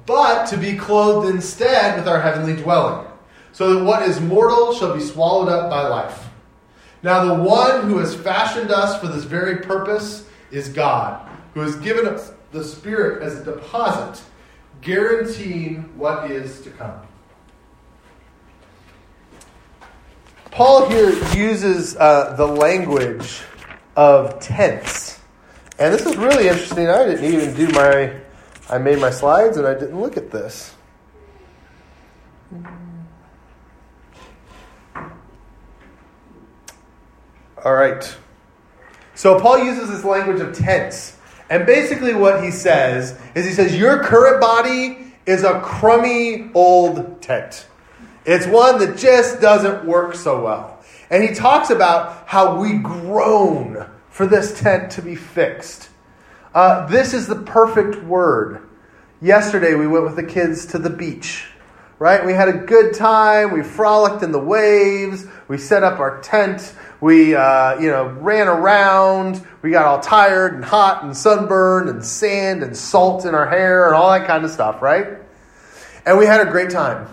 but 0.06 0.46
to 0.46 0.56
be 0.56 0.76
clothed 0.76 1.28
instead 1.28 1.96
with 1.96 2.06
our 2.06 2.20
heavenly 2.20 2.54
dwelling, 2.54 3.06
so 3.52 3.74
that 3.74 3.84
what 3.84 4.02
is 4.02 4.20
mortal 4.20 4.72
shall 4.72 4.94
be 4.94 5.00
swallowed 5.00 5.48
up 5.48 5.68
by 5.68 5.86
life. 5.86 6.28
Now, 7.02 7.24
the 7.24 7.42
one 7.42 7.88
who 7.88 7.98
has 7.98 8.14
fashioned 8.14 8.70
us 8.70 9.00
for 9.00 9.08
this 9.08 9.24
very 9.24 9.58
purpose 9.58 10.28
is 10.50 10.68
God, 10.68 11.28
who 11.54 11.60
has 11.60 11.76
given 11.76 12.06
us 12.06 12.32
the 12.52 12.64
Spirit 12.64 13.22
as 13.22 13.40
a 13.40 13.44
deposit, 13.44 14.22
guaranteeing 14.80 15.82
what 15.96 16.30
is 16.30 16.60
to 16.62 16.70
come. 16.70 17.05
Paul 20.56 20.88
here 20.88 21.10
uses 21.36 21.98
uh, 21.98 22.34
the 22.34 22.46
language 22.46 23.42
of 23.94 24.40
tents. 24.40 25.20
And 25.78 25.92
this 25.92 26.06
is 26.06 26.16
really 26.16 26.48
interesting. 26.48 26.88
I 26.88 27.04
didn't 27.04 27.26
even 27.26 27.54
do 27.54 27.68
my 27.72 28.18
I 28.70 28.78
made 28.78 28.98
my 28.98 29.10
slides 29.10 29.58
and 29.58 29.66
I 29.66 29.74
didn't 29.74 30.00
look 30.00 30.16
at 30.16 30.30
this. 30.30 30.74
All 37.62 37.74
right. 37.74 38.16
So 39.14 39.38
Paul 39.38 39.62
uses 39.62 39.90
this 39.90 40.04
language 40.04 40.40
of 40.40 40.56
tents. 40.56 41.18
And 41.50 41.66
basically, 41.66 42.14
what 42.14 42.42
he 42.42 42.50
says 42.50 43.20
is 43.34 43.44
he 43.44 43.52
says, 43.52 43.76
Your 43.76 44.02
current 44.02 44.40
body 44.40 45.12
is 45.26 45.44
a 45.44 45.60
crummy 45.60 46.50
old 46.54 47.20
tent. 47.20 47.66
It's 48.26 48.46
one 48.46 48.80
that 48.80 48.98
just 48.98 49.40
doesn't 49.40 49.84
work 49.84 50.16
so 50.16 50.42
well. 50.42 50.84
And 51.10 51.22
he 51.22 51.32
talks 51.32 51.70
about 51.70 52.26
how 52.26 52.60
we 52.60 52.78
groan 52.78 53.88
for 54.10 54.26
this 54.26 54.60
tent 54.60 54.90
to 54.92 55.02
be 55.02 55.14
fixed. 55.14 55.88
Uh, 56.52 56.86
this 56.86 57.14
is 57.14 57.28
the 57.28 57.36
perfect 57.36 58.02
word. 58.02 58.68
Yesterday, 59.22 59.76
we 59.76 59.86
went 59.86 60.04
with 60.04 60.16
the 60.16 60.24
kids 60.24 60.66
to 60.66 60.78
the 60.78 60.90
beach, 60.90 61.46
right? 62.00 62.26
We 62.26 62.32
had 62.32 62.48
a 62.48 62.52
good 62.52 62.94
time. 62.94 63.52
We 63.52 63.62
frolicked 63.62 64.24
in 64.24 64.32
the 64.32 64.40
waves. 64.40 65.24
We 65.46 65.56
set 65.56 65.84
up 65.84 66.00
our 66.00 66.20
tent. 66.20 66.74
We, 67.00 67.36
uh, 67.36 67.78
you 67.78 67.88
know, 67.90 68.08
ran 68.08 68.48
around. 68.48 69.46
We 69.62 69.70
got 69.70 69.86
all 69.86 70.00
tired 70.00 70.54
and 70.54 70.64
hot 70.64 71.04
and 71.04 71.16
sunburned 71.16 71.88
and 71.88 72.04
sand 72.04 72.64
and 72.64 72.76
salt 72.76 73.24
in 73.24 73.36
our 73.36 73.48
hair 73.48 73.86
and 73.86 73.94
all 73.94 74.10
that 74.10 74.26
kind 74.26 74.44
of 74.44 74.50
stuff, 74.50 74.82
right? 74.82 75.18
And 76.04 76.18
we 76.18 76.26
had 76.26 76.40
a 76.40 76.50
great 76.50 76.70
time. 76.70 77.08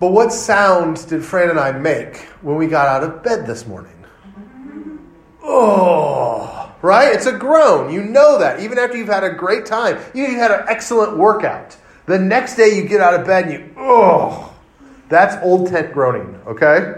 But 0.00 0.12
what 0.12 0.32
sound 0.32 1.06
did 1.08 1.22
Fran 1.22 1.50
and 1.50 1.60
I 1.60 1.72
make 1.72 2.16
when 2.40 2.56
we 2.56 2.66
got 2.66 2.88
out 2.88 3.04
of 3.04 3.22
bed 3.22 3.46
this 3.46 3.66
morning? 3.66 3.92
Oh, 5.42 6.72
right? 6.80 7.14
It's 7.14 7.26
a 7.26 7.36
groan. 7.36 7.92
You 7.92 8.02
know 8.02 8.38
that. 8.38 8.60
Even 8.60 8.78
after 8.78 8.96
you've 8.96 9.08
had 9.08 9.24
a 9.24 9.34
great 9.34 9.66
time, 9.66 9.98
you've 10.14 10.30
had 10.30 10.50
an 10.50 10.64
excellent 10.68 11.18
workout. 11.18 11.76
The 12.06 12.18
next 12.18 12.56
day 12.56 12.76
you 12.76 12.88
get 12.88 13.00
out 13.00 13.12
of 13.12 13.26
bed 13.26 13.44
and 13.44 13.52
you, 13.52 13.74
oh, 13.76 14.52
that's 15.10 15.36
old 15.44 15.68
tent 15.68 15.92
groaning, 15.92 16.40
okay? 16.46 16.94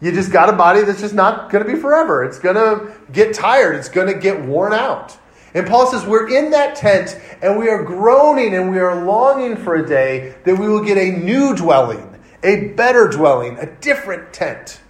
You 0.00 0.12
just 0.12 0.32
got 0.32 0.48
a 0.48 0.54
body 0.54 0.82
that's 0.82 1.00
just 1.00 1.14
not 1.14 1.50
going 1.50 1.64
to 1.64 1.70
be 1.70 1.78
forever. 1.78 2.24
It's 2.24 2.38
going 2.38 2.56
to 2.56 2.90
get 3.12 3.34
tired. 3.34 3.76
It's 3.76 3.90
going 3.90 4.06
to 4.06 4.18
get 4.18 4.42
worn 4.42 4.72
out. 4.72 5.18
And 5.52 5.66
Paul 5.66 5.86
says, 5.90 6.06
We're 6.06 6.34
in 6.34 6.50
that 6.52 6.76
tent 6.76 7.20
and 7.42 7.58
we 7.58 7.68
are 7.68 7.82
groaning 7.82 8.54
and 8.54 8.70
we 8.70 8.78
are 8.78 9.04
longing 9.04 9.56
for 9.56 9.74
a 9.74 9.86
day 9.86 10.36
that 10.44 10.56
we 10.56 10.68
will 10.68 10.82
get 10.82 10.96
a 10.96 11.10
new 11.10 11.54
dwelling, 11.54 12.09
a 12.42 12.68
better 12.68 13.08
dwelling, 13.08 13.56
a 13.58 13.66
different 13.66 14.32
tent. 14.32 14.80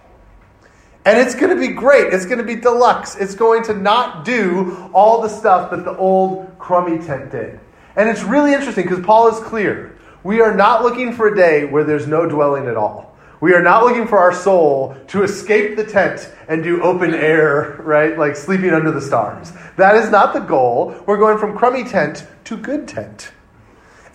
And 1.04 1.18
it's 1.18 1.34
going 1.34 1.54
to 1.54 1.60
be 1.60 1.74
great. 1.74 2.12
It's 2.12 2.26
going 2.26 2.38
to 2.38 2.44
be 2.44 2.56
deluxe. 2.56 3.16
It's 3.16 3.34
going 3.34 3.62
to 3.64 3.74
not 3.74 4.24
do 4.24 4.90
all 4.92 5.22
the 5.22 5.28
stuff 5.28 5.70
that 5.70 5.84
the 5.84 5.96
old 5.96 6.58
crummy 6.58 6.98
tent 6.98 7.32
did. 7.32 7.58
And 7.96 8.08
it's 8.08 8.22
really 8.22 8.52
interesting 8.52 8.84
because 8.84 9.04
Paul 9.04 9.28
is 9.28 9.40
clear. 9.40 9.96
We 10.22 10.40
are 10.42 10.54
not 10.54 10.82
looking 10.82 11.14
for 11.14 11.28
a 11.28 11.36
day 11.36 11.64
where 11.64 11.84
there's 11.84 12.06
no 12.06 12.28
dwelling 12.28 12.66
at 12.66 12.76
all. 12.76 13.16
We 13.40 13.54
are 13.54 13.62
not 13.62 13.84
looking 13.84 14.06
for 14.06 14.18
our 14.18 14.34
soul 14.34 14.94
to 15.08 15.22
escape 15.22 15.76
the 15.76 15.84
tent 15.84 16.30
and 16.46 16.62
do 16.62 16.82
open 16.82 17.14
air, 17.14 17.80
right? 17.80 18.18
Like 18.18 18.36
sleeping 18.36 18.70
under 18.70 18.90
the 18.90 19.00
stars. 19.00 19.52
That 19.78 19.94
is 19.94 20.10
not 20.10 20.34
the 20.34 20.40
goal. 20.40 20.94
We're 21.06 21.16
going 21.16 21.38
from 21.38 21.56
crummy 21.56 21.84
tent 21.84 22.26
to 22.44 22.58
good 22.58 22.86
tent. 22.86 23.32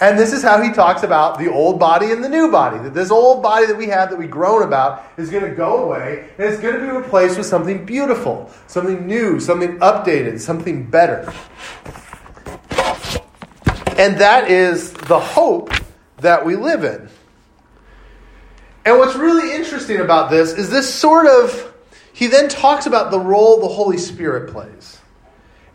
And 0.02 0.20
this 0.20 0.34
is 0.34 0.44
how 0.44 0.62
he 0.62 0.74
talks 0.74 1.04
about 1.04 1.40
the 1.40 1.50
old 1.50 1.80
body 1.80 2.12
and 2.12 2.22
the 2.22 2.28
new 2.28 2.52
body. 2.52 2.80
That 2.80 2.94
this 2.94 3.12
old 3.12 3.42
body 3.42 3.66
that 3.68 3.78
we 3.78 3.88
have, 3.88 4.10
that 4.10 4.20
we 4.20 4.28
groan 4.28 4.64
about, 4.64 5.06
is 5.18 5.30
going 5.30 5.50
to 5.50 5.56
go 5.56 5.86
away 5.86 6.30
and 6.38 6.48
it's 6.48 6.62
going 6.62 6.76
to 6.76 6.82
be 6.82 6.88
replaced 6.88 7.38
with 7.38 7.48
something 7.48 7.86
beautiful, 7.86 8.52
something 8.68 9.08
new, 9.08 9.40
something 9.40 9.78
updated, 9.80 10.42
something 10.42 10.90
better. 10.90 11.34
And 13.98 14.18
that 14.20 14.52
is 14.52 14.92
the 14.92 15.20
hope 15.20 15.72
that 16.18 16.46
we 16.46 16.58
live 16.58 16.84
in. 16.84 17.08
And 18.84 19.00
what's 19.00 19.16
really 19.16 19.56
interesting 19.56 20.02
about 20.02 20.30
this 20.30 20.52
is 20.52 20.70
this 20.70 20.94
sort 20.94 21.26
of, 21.26 21.74
he 22.12 22.28
then 22.28 22.50
talks 22.50 22.86
about 22.86 23.12
the 23.12 23.20
role 23.20 23.62
the 23.62 23.68
Holy 23.70 23.98
Spirit 23.98 24.52
plays. 24.52 25.00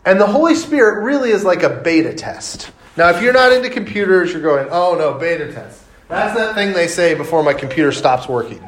And 0.05 0.19
the 0.19 0.27
Holy 0.27 0.55
Spirit 0.55 1.03
really 1.03 1.31
is 1.31 1.43
like 1.43 1.63
a 1.63 1.69
beta 1.69 2.13
test. 2.13 2.71
Now, 2.97 3.09
if 3.09 3.21
you're 3.21 3.33
not 3.33 3.53
into 3.53 3.69
computers, 3.69 4.33
you're 4.33 4.41
going, 4.41 4.67
oh 4.69 4.95
no, 4.95 5.13
beta 5.13 5.51
test. 5.51 5.83
That's 6.09 6.35
that 6.35 6.55
thing 6.55 6.73
they 6.73 6.87
say 6.87 7.13
before 7.15 7.41
my 7.41 7.53
computer 7.53 7.93
stops 7.93 8.27
working. 8.27 8.61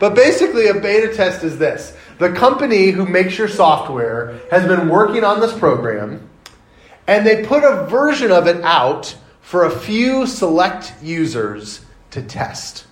But 0.00 0.14
basically, 0.14 0.68
a 0.68 0.74
beta 0.74 1.14
test 1.14 1.44
is 1.44 1.58
this 1.58 1.94
the 2.18 2.32
company 2.32 2.90
who 2.90 3.04
makes 3.04 3.36
your 3.36 3.48
software 3.48 4.40
has 4.50 4.66
been 4.66 4.88
working 4.88 5.24
on 5.24 5.40
this 5.40 5.56
program, 5.56 6.26
and 7.06 7.26
they 7.26 7.44
put 7.44 7.64
a 7.64 7.86
version 7.86 8.30
of 8.30 8.46
it 8.46 8.62
out 8.62 9.14
for 9.42 9.64
a 9.64 9.70
few 9.70 10.26
select 10.26 10.94
users 11.02 11.84
to 12.12 12.22
test. 12.22 12.86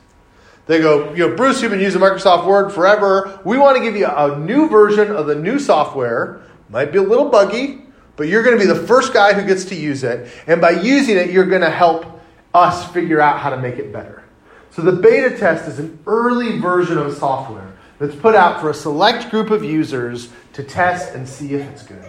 They 0.67 0.81
go, 0.81 1.13
you 1.15 1.29
know, 1.29 1.37
Bruce, 1.37 1.63
you've 1.63 1.71
been 1.71 1.81
using 1.81 2.01
Microsoft 2.01 2.47
Word 2.47 2.71
forever. 2.73 3.41
We 3.45 3.59
want 3.59 3.77
to 3.77 3.83
give 3.83 3.97
you 3.97 4.07
a 4.07 4.39
new 4.39 4.69
version 4.69 5.11
of 5.11 5.27
the 5.27 5.35
new 5.35 5.59
software. 5.59 6.43
Might 6.69 6.93
be 6.93 6.99
a 6.99 7.03
little 7.03 7.29
buggy, 7.29 7.84
but 8.17 8.29
you're 8.29 8.43
going 8.43 8.59
to 8.59 8.61
be 8.61 8.73
the 8.73 8.87
first 8.87 9.13
guy 9.13 9.33
who 9.33 9.47
gets 9.47 9.65
to 9.67 9.75
use 9.75 10.05
it. 10.05 10.31
And 10.47 10.61
by 10.61 10.71
using 10.71 11.17
it, 11.17 11.31
you're 11.31 11.47
going 11.47 11.63
to 11.63 11.71
help 11.71 12.07
us 12.53 12.91
figure 12.93 13.21
out 13.21 13.41
how 13.41 13.51
to 13.51 13.57
make 13.57 13.77
it 13.77 13.93
better. 13.93 14.23
So 14.71 14.83
the 14.83 14.93
beta 14.93 15.37
test 15.37 15.69
is 15.69 15.79
an 15.79 15.99
early 16.07 16.59
version 16.59 16.99
of 16.99 17.17
software 17.17 17.75
that's 17.99 18.15
put 18.15 18.35
out 18.35 18.61
for 18.61 18.71
a 18.71 18.75
select 18.75 19.31
group 19.31 19.51
of 19.51 19.65
users 19.65 20.31
to 20.53 20.63
test 20.63 21.15
and 21.15 21.29
see 21.29 21.55
if 21.55 21.69
it's 21.71 21.83
good. 21.83 22.05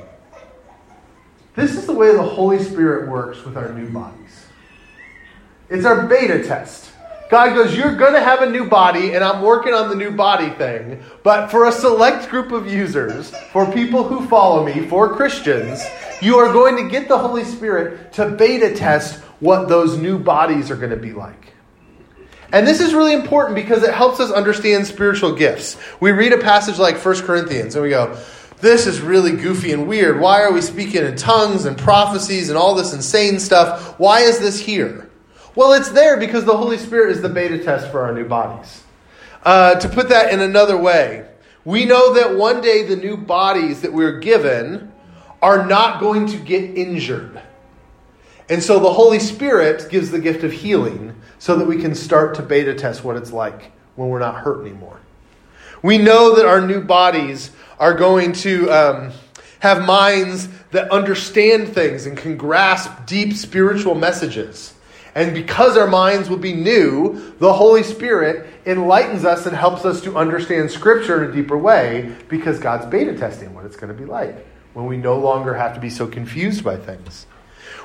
This 1.55 1.75
is 1.75 1.85
the 1.85 1.93
way 1.93 2.11
the 2.11 2.23
Holy 2.23 2.61
Spirit 2.61 3.09
works 3.09 3.43
with 3.43 3.55
our 3.55 3.71
new 3.73 3.89
bodies. 3.89 4.45
It's 5.69 5.85
our 5.85 6.05
beta 6.07 6.43
test. 6.43 6.91
God 7.29 7.55
goes, 7.55 7.75
You're 7.75 7.95
going 7.95 8.13
to 8.13 8.21
have 8.21 8.41
a 8.41 8.49
new 8.49 8.69
body, 8.69 9.13
and 9.13 9.23
I'm 9.23 9.41
working 9.41 9.73
on 9.73 9.89
the 9.89 9.95
new 9.95 10.11
body 10.11 10.49
thing. 10.51 11.01
But 11.23 11.49
for 11.49 11.65
a 11.65 11.71
select 11.71 12.29
group 12.29 12.51
of 12.51 12.71
users, 12.71 13.31
for 13.51 13.71
people 13.71 14.03
who 14.03 14.27
follow 14.27 14.63
me, 14.63 14.87
for 14.87 15.15
Christians, 15.15 15.83
you 16.21 16.37
are 16.37 16.53
going 16.53 16.83
to 16.83 16.89
get 16.89 17.07
the 17.07 17.17
Holy 17.17 17.43
Spirit 17.43 18.13
to 18.13 18.29
beta 18.29 18.75
test 18.75 19.19
what 19.39 19.67
those 19.67 19.97
new 19.97 20.19
bodies 20.19 20.69
are 20.69 20.75
going 20.75 20.91
to 20.91 20.97
be 20.97 21.13
like. 21.13 21.53
And 22.51 22.65
this 22.65 22.79
is 22.79 22.93
really 22.93 23.13
important 23.13 23.55
because 23.55 23.83
it 23.83 23.93
helps 23.93 24.19
us 24.19 24.31
understand 24.31 24.85
spiritual 24.85 25.35
gifts. 25.35 25.77
We 25.99 26.11
read 26.11 26.31
a 26.31 26.37
passage 26.37 26.77
like 26.77 27.03
1 27.03 27.21
Corinthians 27.21 27.75
and 27.75 27.83
we 27.83 27.89
go, 27.89 28.17
This 28.61 28.85
is 28.85 29.01
really 29.01 29.35
goofy 29.35 29.71
and 29.71 29.87
weird. 29.87 30.19
Why 30.19 30.43
are 30.43 30.53
we 30.53 30.61
speaking 30.61 31.03
in 31.03 31.15
tongues 31.15 31.65
and 31.65 31.75
prophecies 31.75 32.49
and 32.49 32.57
all 32.57 32.75
this 32.75 32.93
insane 32.93 33.39
stuff? 33.39 33.99
Why 33.99 34.21
is 34.21 34.39
this 34.39 34.59
here? 34.59 35.09
Well, 35.55 35.71
it's 35.71 35.89
there 35.89 36.17
because 36.17 36.43
the 36.43 36.57
Holy 36.57 36.77
Spirit 36.77 37.11
is 37.11 37.21
the 37.21 37.29
beta 37.29 37.57
test 37.63 37.89
for 37.89 38.01
our 38.01 38.13
new 38.13 38.27
bodies. 38.27 38.83
Uh, 39.41 39.75
to 39.75 39.87
put 39.87 40.09
that 40.09 40.33
in 40.33 40.41
another 40.41 40.75
way, 40.75 41.25
we 41.63 41.85
know 41.85 42.13
that 42.15 42.35
one 42.35 42.61
day 42.61 42.83
the 42.83 42.97
new 42.97 43.15
bodies 43.15 43.81
that 43.81 43.93
we're 43.93 44.19
given 44.19 44.91
are 45.41 45.65
not 45.65 46.01
going 46.01 46.27
to 46.27 46.37
get 46.37 46.77
injured. 46.77 47.41
And 48.49 48.61
so 48.61 48.79
the 48.79 48.91
Holy 48.91 49.19
Spirit 49.19 49.89
gives 49.89 50.11
the 50.11 50.19
gift 50.19 50.43
of 50.43 50.51
healing 50.51 51.15
so 51.39 51.55
that 51.55 51.65
we 51.65 51.77
can 51.77 51.95
start 51.95 52.35
to 52.35 52.41
beta 52.41 52.75
test 52.75 53.03
what 53.03 53.15
it's 53.15 53.31
like 53.31 53.71
when 53.95 54.09
we're 54.09 54.19
not 54.19 54.35
hurt 54.35 54.61
anymore. 54.61 54.99
We 55.81 55.97
know 55.97 56.35
that 56.35 56.45
our 56.45 56.61
new 56.61 56.81
bodies 56.81 57.51
are 57.79 57.93
going 57.93 58.33
to 58.33 58.69
um, 58.71 59.11
have 59.59 59.85
minds 59.85 60.49
that 60.71 60.91
understand 60.91 61.69
things 61.69 62.05
and 62.05 62.17
can 62.17 62.37
grasp 62.37 62.91
deep 63.05 63.33
spiritual 63.33 63.95
messages. 63.95 64.74
And 65.15 65.33
because 65.33 65.77
our 65.77 65.87
minds 65.87 66.29
will 66.29 66.37
be 66.37 66.53
new, 66.53 67.33
the 67.39 67.53
Holy 67.53 67.83
Spirit 67.83 68.47
enlightens 68.65 69.23
us 69.23 69.45
and 69.45 69.55
helps 69.55 69.85
us 69.85 70.01
to 70.01 70.17
understand 70.17 70.69
Scripture 70.69 71.23
in 71.23 71.31
a 71.31 71.33
deeper 71.33 71.57
way 71.57 72.13
because 72.27 72.59
God's 72.59 72.85
beta 72.85 73.17
testing 73.17 73.53
what 73.53 73.63
it's 73.63 73.77
going 73.77 73.95
to 73.95 73.97
be 73.99 74.05
like 74.05 74.45
when 74.73 74.87
we 74.87 74.97
no 74.97 75.17
longer 75.17 75.53
have 75.53 75.73
to 75.73 75.79
be 75.79 75.89
so 75.89 76.05
confused 76.05 76.65
by 76.65 76.75
things. 76.75 77.27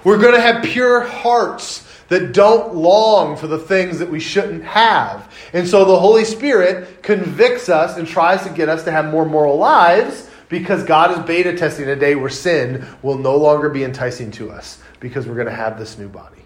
We're 0.02 0.18
going 0.18 0.34
to 0.34 0.40
have 0.40 0.64
pure 0.64 1.02
hearts 1.02 1.86
that 2.08 2.32
don't 2.32 2.74
long 2.74 3.36
for 3.36 3.46
the 3.46 3.58
things 3.58 4.00
that 4.00 4.10
we 4.10 4.18
shouldn't 4.18 4.64
have. 4.64 5.32
And 5.52 5.68
so 5.68 5.84
the 5.84 6.00
Holy 6.00 6.24
Spirit 6.24 7.04
convicts 7.04 7.68
us 7.68 7.96
and 7.96 8.08
tries 8.08 8.42
to 8.42 8.50
get 8.50 8.68
us 8.68 8.82
to 8.84 8.90
have 8.90 9.04
more 9.04 9.24
moral 9.24 9.56
lives 9.56 10.28
because 10.48 10.82
God 10.82 11.16
is 11.16 11.24
beta 11.24 11.56
testing 11.56 11.88
a 11.88 11.94
day 11.94 12.16
where 12.16 12.28
sin 12.28 12.84
will 13.02 13.18
no 13.18 13.36
longer 13.36 13.68
be 13.68 13.84
enticing 13.84 14.32
to 14.32 14.50
us 14.50 14.82
because 14.98 15.28
we're 15.28 15.34
going 15.34 15.46
to 15.46 15.54
have 15.54 15.78
this 15.78 15.96
new 15.96 16.08
body. 16.08 16.39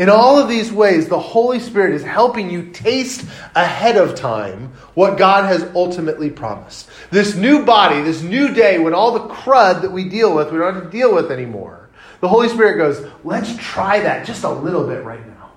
In 0.00 0.08
all 0.08 0.38
of 0.38 0.48
these 0.48 0.72
ways, 0.72 1.08
the 1.08 1.20
Holy 1.20 1.60
Spirit 1.60 1.94
is 1.94 2.02
helping 2.02 2.50
you 2.50 2.70
taste 2.70 3.26
ahead 3.54 3.98
of 3.98 4.14
time 4.14 4.72
what 4.94 5.18
God 5.18 5.44
has 5.44 5.70
ultimately 5.74 6.30
promised. 6.30 6.88
This 7.10 7.34
new 7.34 7.66
body, 7.66 8.00
this 8.00 8.22
new 8.22 8.54
day, 8.54 8.78
when 8.78 8.94
all 8.94 9.12
the 9.12 9.34
crud 9.34 9.82
that 9.82 9.92
we 9.92 10.08
deal 10.08 10.34
with, 10.34 10.52
we 10.52 10.56
don't 10.56 10.72
have 10.72 10.84
to 10.84 10.90
deal 10.90 11.14
with 11.14 11.30
anymore. 11.30 11.90
The 12.20 12.28
Holy 12.28 12.48
Spirit 12.48 12.78
goes, 12.78 13.06
let's 13.24 13.54
try 13.58 14.00
that 14.00 14.26
just 14.26 14.42
a 14.44 14.50
little 14.50 14.86
bit 14.86 15.04
right 15.04 15.26
now. 15.26 15.50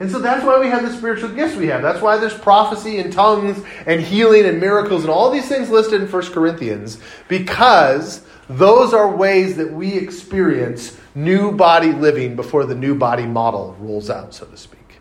And 0.00 0.10
so 0.10 0.18
that's 0.18 0.46
why 0.46 0.58
we 0.58 0.68
have 0.68 0.82
the 0.82 0.96
spiritual 0.96 1.28
gifts 1.28 1.54
we 1.54 1.66
have. 1.66 1.82
That's 1.82 2.00
why 2.00 2.16
there's 2.16 2.38
prophecy 2.38 3.00
and 3.00 3.12
tongues 3.12 3.62
and 3.84 4.00
healing 4.00 4.46
and 4.46 4.60
miracles 4.60 5.02
and 5.02 5.10
all 5.10 5.30
these 5.30 5.46
things 5.46 5.68
listed 5.68 6.00
in 6.00 6.10
1 6.10 6.22
Corinthians, 6.32 6.98
because 7.28 8.24
those 8.48 8.94
are 8.94 9.14
ways 9.14 9.56
that 9.56 9.72
we 9.72 9.94
experience 9.94 10.98
new 11.14 11.52
body 11.52 11.92
living 11.92 12.36
before 12.36 12.64
the 12.64 12.74
new 12.74 12.94
body 12.94 13.26
model 13.26 13.76
rolls 13.78 14.08
out, 14.08 14.34
so 14.34 14.46
to 14.46 14.56
speak. 14.56 15.00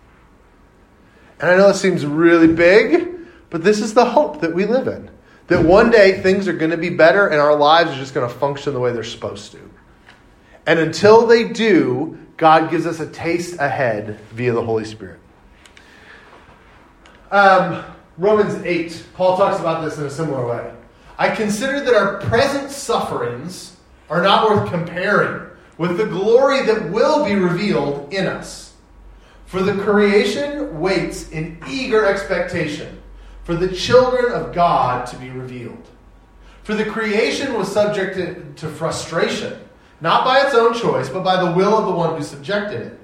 And 1.40 1.50
I 1.50 1.58
know 1.58 1.70
it 1.70 1.76
seems 1.76 2.06
really 2.06 2.54
big, 2.54 3.16
but 3.50 3.64
this 3.64 3.80
is 3.80 3.94
the 3.94 4.06
hope 4.06 4.42
that 4.42 4.54
we 4.54 4.66
live 4.66 4.88
in. 4.88 5.10
That 5.48 5.64
one 5.64 5.92
day 5.92 6.22
things 6.22 6.48
are 6.48 6.54
going 6.54 6.72
to 6.72 6.78
be 6.78 6.90
better 6.90 7.28
and 7.28 7.40
our 7.40 7.56
lives 7.56 7.92
are 7.92 7.96
just 7.96 8.14
going 8.14 8.28
to 8.28 8.36
function 8.36 8.74
the 8.74 8.80
way 8.80 8.92
they're 8.92 9.04
supposed 9.04 9.54
to. 9.54 9.70
And 10.66 10.80
until 10.80 11.26
they 11.26 11.48
do, 11.48 12.18
God 12.36 12.70
gives 12.70 12.86
us 12.86 13.00
a 13.00 13.08
taste 13.08 13.58
ahead 13.60 14.20
via 14.32 14.52
the 14.52 14.64
Holy 14.64 14.84
Spirit. 14.84 15.20
Um, 17.32 17.86
Romans 18.18 18.62
8, 18.66 19.06
Paul 19.14 19.38
talks 19.38 19.60
about 19.60 19.84
this 19.86 19.98
in 19.98 20.06
a 20.06 20.10
similar 20.10 20.46
way. 20.46 20.74
I 21.18 21.36
consider 21.36 21.80
that 21.82 21.94
our 21.96 22.18
present 22.22 22.70
sufferings 22.72 23.76
are 24.10 24.22
not 24.22 24.50
worth 24.50 24.70
comparing 24.70 25.50
with 25.78 25.98
the 25.98 26.06
glory 26.06 26.66
that 26.66 26.92
will 26.92 27.26
be 27.26 27.36
revealed 27.36 28.14
in 28.14 28.28
us. 28.28 28.74
For 29.46 29.62
the 29.62 29.82
creation 29.84 30.80
waits 30.80 31.30
in 31.32 31.60
eager 31.68 32.06
expectation 32.06 33.02
for 33.44 33.56
the 33.56 33.74
children 33.74 34.34
of 34.34 34.54
God 34.54 35.08
to 35.08 35.16
be 35.16 35.30
revealed. 35.30 35.88
For 36.64 36.74
the 36.74 36.84
creation 36.84 37.54
was 37.54 37.72
subjected 37.72 38.58
to 38.58 38.68
frustration, 38.68 39.58
not 40.02 40.26
by 40.26 40.42
its 40.42 40.54
own 40.54 40.74
choice, 40.74 41.08
but 41.08 41.24
by 41.24 41.42
the 41.42 41.54
will 41.54 41.78
of 41.78 41.86
the 41.86 41.94
one 41.94 42.18
who 42.18 42.24
subjected 42.24 42.82
it, 42.82 43.00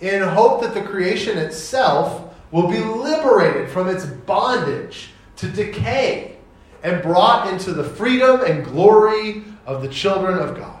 in 0.00 0.22
hope 0.22 0.62
that 0.62 0.74
the 0.74 0.82
creation 0.82 1.36
itself 1.36 2.32
will 2.52 2.68
be 2.68 2.78
liberated 2.78 3.68
from 3.68 3.88
its 3.88 4.06
bondage 4.06 5.10
to 5.34 5.48
decay 5.48 6.36
and 6.82 7.02
brought 7.02 7.52
into 7.52 7.72
the 7.72 7.84
freedom 7.84 8.40
and 8.42 8.64
glory 8.64 9.44
of 9.66 9.82
the 9.82 9.88
children 9.88 10.38
of 10.38 10.56
God. 10.56 10.78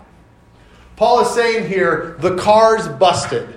Paul 0.96 1.20
is 1.20 1.30
saying 1.30 1.68
here 1.68 2.16
the 2.18 2.36
car's 2.36 2.88
busted. 2.88 3.56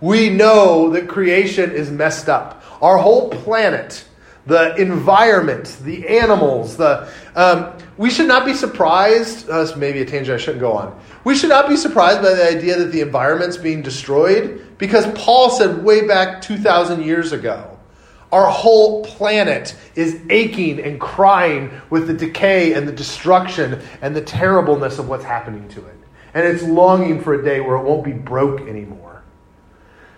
We 0.00 0.30
know 0.30 0.90
that 0.90 1.08
creation 1.08 1.72
is 1.72 1.90
messed 1.90 2.28
up. 2.28 2.62
Our 2.80 2.98
whole 2.98 3.30
planet, 3.30 4.04
the 4.46 4.76
environment, 4.76 5.76
the 5.82 6.06
animals, 6.08 6.76
the 6.76 7.10
um, 7.34 7.72
we 7.96 8.10
should 8.10 8.28
not 8.28 8.46
be 8.46 8.54
surprised. 8.54 9.50
Uh, 9.50 9.66
maybe 9.76 10.00
a 10.00 10.04
tangent 10.04 10.40
I 10.40 10.42
shouldn't 10.42 10.60
go 10.60 10.72
on. 10.72 10.98
We 11.24 11.36
should 11.36 11.48
not 11.48 11.68
be 11.68 11.76
surprised 11.76 12.22
by 12.22 12.34
the 12.34 12.48
idea 12.48 12.78
that 12.78 12.92
the 12.92 13.00
environment's 13.00 13.56
being 13.56 13.82
destroyed 13.82 14.78
because 14.78 15.06
Paul 15.18 15.50
said 15.50 15.82
way 15.82 16.06
back 16.06 16.40
2,000 16.42 17.02
years 17.02 17.32
ago 17.32 17.77
our 18.32 18.46
whole 18.46 19.04
planet 19.04 19.74
is 19.94 20.20
aching 20.28 20.80
and 20.80 21.00
crying 21.00 21.70
with 21.90 22.06
the 22.06 22.14
decay 22.14 22.74
and 22.74 22.86
the 22.86 22.92
destruction 22.92 23.80
and 24.02 24.14
the 24.14 24.20
terribleness 24.20 24.98
of 24.98 25.08
what's 25.08 25.24
happening 25.24 25.68
to 25.70 25.86
it. 25.86 25.96
And 26.34 26.46
it's 26.46 26.62
longing 26.62 27.22
for 27.22 27.34
a 27.34 27.42
day 27.42 27.60
where 27.60 27.76
it 27.76 27.82
won't 27.82 28.04
be 28.04 28.12
broke 28.12 28.60
anymore. 28.60 29.22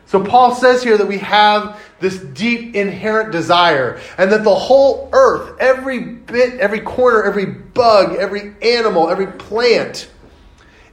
So 0.07 0.25
Paul 0.25 0.57
says 0.57 0.83
here 0.83 0.99
that 0.99 1.07
we 1.07 1.19
have 1.19 1.81
this 2.00 2.19
deep 2.19 2.75
inherent 2.75 3.31
desire, 3.31 4.00
and 4.19 4.33
that 4.33 4.43
the 4.43 4.55
whole 4.55 5.09
earth, 5.12 5.57
every 5.61 6.00
bit, 6.00 6.59
every 6.59 6.81
corner, 6.81 7.23
every 7.23 7.47
bug, 7.47 8.17
every 8.17 8.55
animal, 8.61 9.09
every 9.09 9.29
plant, 9.29 10.11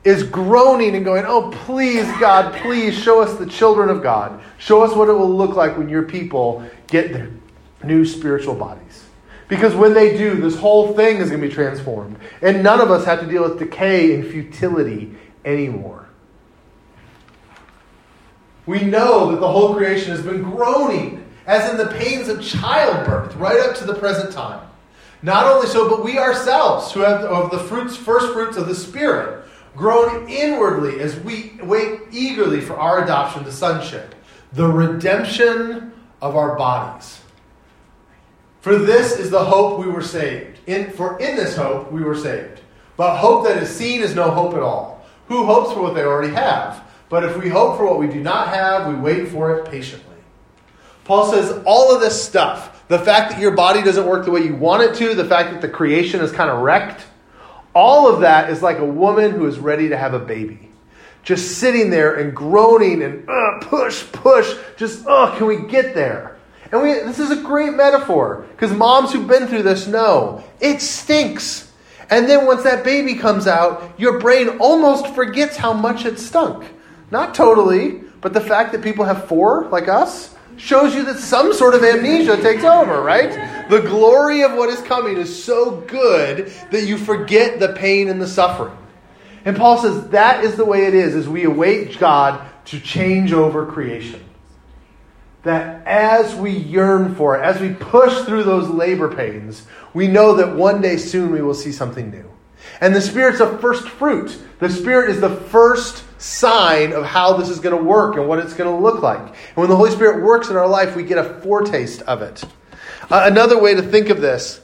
is 0.07 0.23
groaning 0.23 0.95
and 0.95 1.03
going, 1.03 1.25
Oh, 1.27 1.51
please, 1.65 2.05
God, 2.17 2.53
please 2.61 2.97
show 2.97 3.21
us 3.21 3.37
the 3.37 3.45
children 3.45 3.89
of 3.89 4.01
God. 4.01 4.41
Show 4.57 4.81
us 4.81 4.95
what 4.95 5.09
it 5.09 5.13
will 5.13 5.29
look 5.29 5.57
like 5.57 5.77
when 5.77 5.89
your 5.89 6.03
people 6.03 6.63
get 6.87 7.11
their 7.11 7.29
new 7.83 8.05
spiritual 8.05 8.55
bodies. 8.55 9.03
Because 9.49 9.75
when 9.75 9.93
they 9.93 10.17
do, 10.17 10.35
this 10.35 10.57
whole 10.57 10.93
thing 10.93 11.17
is 11.17 11.29
going 11.29 11.41
to 11.41 11.47
be 11.47 11.53
transformed. 11.53 12.17
And 12.41 12.63
none 12.63 12.79
of 12.79 12.89
us 12.89 13.03
have 13.05 13.19
to 13.19 13.25
deal 13.25 13.43
with 13.43 13.59
decay 13.59 14.15
and 14.15 14.25
futility 14.25 15.13
anymore. 15.43 16.07
We 18.65 18.83
know 18.83 19.31
that 19.31 19.41
the 19.41 19.51
whole 19.51 19.75
creation 19.75 20.11
has 20.11 20.21
been 20.21 20.41
groaning, 20.41 21.25
as 21.45 21.69
in 21.69 21.77
the 21.77 21.87
pains 21.97 22.29
of 22.29 22.41
childbirth, 22.41 23.35
right 23.35 23.59
up 23.59 23.75
to 23.77 23.85
the 23.85 23.93
present 23.93 24.33
time. 24.33 24.65
Not 25.21 25.47
only 25.47 25.67
so, 25.67 25.89
but 25.89 26.03
we 26.03 26.17
ourselves, 26.17 26.93
who 26.93 27.01
have 27.01 27.21
of 27.21 27.51
the 27.51 27.59
fruits, 27.59 27.97
first 27.97 28.31
fruits 28.33 28.55
of 28.55 28.67
the 28.67 28.75
Spirit, 28.75 29.46
groan 29.77 30.27
inwardly 30.27 30.99
as 30.99 31.17
we 31.19 31.53
wait 31.61 32.01
eagerly 32.11 32.59
for 32.59 32.75
our 32.75 33.03
adoption 33.03 33.43
to 33.43 33.51
sonship, 33.51 34.15
the 34.51 34.67
redemption 34.67 35.93
of 36.21 36.35
our 36.35 36.57
bodies. 36.57 37.21
For 38.61 38.77
this 38.77 39.17
is 39.17 39.29
the 39.29 39.45
hope 39.45 39.79
we 39.79 39.87
were 39.87 40.01
saved. 40.01 40.59
In, 40.65 40.91
for 40.91 41.19
in 41.19 41.35
this 41.37 41.55
hope 41.55 41.91
we 41.91 42.03
were 42.03 42.17
saved. 42.17 42.59
But 42.97 43.17
hope 43.17 43.45
that 43.45 43.61
is 43.61 43.69
seen 43.69 44.01
is 44.01 44.15
no 44.15 44.31
hope 44.31 44.55
at 44.55 44.61
all. 44.61 45.05
Who 45.27 45.45
hopes 45.45 45.71
for 45.71 45.81
what 45.81 45.93
they 45.93 46.03
already 46.03 46.33
have? 46.33 46.83
But 47.09 47.23
if 47.23 47.37
we 47.37 47.47
hope 47.47 47.77
for 47.77 47.85
what 47.85 47.99
we 47.99 48.07
do 48.07 48.19
not 48.19 48.49
have, 48.49 48.87
we 48.87 48.95
wait 48.95 49.29
for 49.29 49.57
it 49.57 49.69
patiently. 49.69 50.15
Paul 51.05 51.31
says 51.31 51.61
all 51.65 51.93
of 51.93 52.01
this 52.01 52.21
stuff, 52.21 52.85
the 52.87 52.99
fact 52.99 53.31
that 53.31 53.39
your 53.39 53.51
body 53.51 53.81
doesn't 53.81 54.05
work 54.05 54.25
the 54.25 54.31
way 54.31 54.41
you 54.41 54.55
want 54.55 54.83
it 54.83 54.95
to, 54.95 55.13
the 55.13 55.23
fact 55.23 55.51
that 55.51 55.61
the 55.61 55.69
creation 55.69 56.19
is 56.19 56.31
kind 56.31 56.49
of 56.49 56.61
wrecked, 56.61 57.05
all 57.77 58.11
of 58.11 58.21
that 58.21 58.49
is 58.49 58.63
like 58.63 58.79
a 58.79 58.85
woman 58.85 59.31
who 59.31 59.45
is 59.45 59.59
ready 59.59 59.89
to 59.89 59.97
have 59.97 60.15
a 60.15 60.19
baby 60.19 60.67
just 61.27 61.57
sitting 61.57 61.89
there 61.89 62.15
and 62.15 62.33
groaning 62.33 63.03
and 63.03 63.29
uh, 63.29 63.59
push, 63.59 64.01
push, 64.13 64.55
just, 64.77 65.03
oh, 65.05 65.35
can 65.37 65.45
we 65.45 65.67
get 65.67 65.93
there? 65.93 66.37
And 66.71 66.81
we, 66.81 66.93
this 66.93 67.19
is 67.19 67.31
a 67.31 67.41
great 67.43 67.73
metaphor 67.73 68.47
because 68.51 68.71
moms 68.71 69.11
who've 69.11 69.27
been 69.27 69.45
through 69.45 69.63
this 69.63 69.87
know 69.87 70.41
it 70.61 70.81
stinks. 70.81 71.69
And 72.09 72.29
then 72.29 72.45
once 72.45 72.63
that 72.63 72.85
baby 72.85 73.15
comes 73.15 73.45
out, 73.45 73.99
your 73.99 74.19
brain 74.19 74.57
almost 74.59 75.13
forgets 75.13 75.57
how 75.57 75.73
much 75.73 76.05
it 76.05 76.17
stunk. 76.17 76.63
Not 77.11 77.35
totally, 77.35 78.03
but 78.21 78.33
the 78.33 78.39
fact 78.39 78.71
that 78.71 78.81
people 78.81 79.03
have 79.03 79.27
four, 79.27 79.67
like 79.67 79.89
us, 79.89 80.33
shows 80.57 80.95
you 80.95 81.05
that 81.05 81.19
some 81.19 81.53
sort 81.53 81.75
of 81.75 81.83
amnesia 81.83 82.35
takes 82.41 82.63
over, 82.63 83.01
right? 83.01 83.69
The 83.69 83.81
glory 83.81 84.43
of 84.43 84.53
what 84.53 84.69
is 84.69 84.81
coming 84.81 85.17
is 85.17 85.43
so 85.43 85.81
good 85.81 86.51
that 86.71 86.85
you 86.85 86.97
forget 86.97 87.59
the 87.59 87.73
pain 87.73 88.09
and 88.09 88.21
the 88.21 88.27
suffering. 88.27 88.77
And 89.45 89.55
Paul 89.55 89.77
says 89.77 90.09
that 90.09 90.43
is 90.43 90.55
the 90.55 90.65
way 90.65 90.85
it 90.85 90.93
is 90.93 91.15
as 91.15 91.29
we 91.29 91.45
await 91.45 91.97
God 91.99 92.41
to 92.65 92.79
change 92.79 93.31
over 93.31 93.65
creation. 93.65 94.23
That 95.43 95.85
as 95.87 96.35
we 96.35 96.51
yearn 96.51 97.15
for 97.15 97.37
it, 97.37 97.43
as 97.43 97.61
we 97.61 97.73
push 97.73 98.25
through 98.25 98.43
those 98.43 98.67
labor 98.67 99.13
pains, 99.15 99.65
we 99.93 100.07
know 100.07 100.35
that 100.35 100.55
one 100.55 100.81
day 100.81 100.97
soon 100.97 101.31
we 101.31 101.41
will 101.41 101.53
see 101.53 101.71
something 101.71 102.09
new. 102.11 102.29
And 102.81 102.95
the 102.95 103.01
Spirit's 103.01 103.39
a 103.39 103.57
first 103.57 103.87
fruit. 103.87 104.37
The 104.59 104.69
Spirit 104.69 105.09
is 105.09 105.21
the 105.21 105.29
first 105.29 106.03
sign 106.19 106.93
of 106.93 107.05
how 107.05 107.37
this 107.37 107.49
is 107.49 107.59
going 107.59 107.77
to 107.77 107.83
work 107.83 108.15
and 108.15 108.27
what 108.27 108.39
it's 108.39 108.53
going 108.53 108.69
to 108.69 108.83
look 108.83 109.01
like. 109.01 109.19
And 109.19 109.55
when 109.55 109.69
the 109.69 109.75
Holy 109.75 109.91
Spirit 109.91 110.23
works 110.23 110.49
in 110.49 110.55
our 110.55 110.67
life, 110.67 110.95
we 110.95 111.03
get 111.03 111.17
a 111.17 111.39
foretaste 111.41 112.01
of 112.03 112.21
it. 112.21 112.43
Uh, 113.09 113.23
another 113.25 113.61
way 113.61 113.75
to 113.75 113.81
think 113.81 114.09
of 114.09 114.21
this 114.21 114.61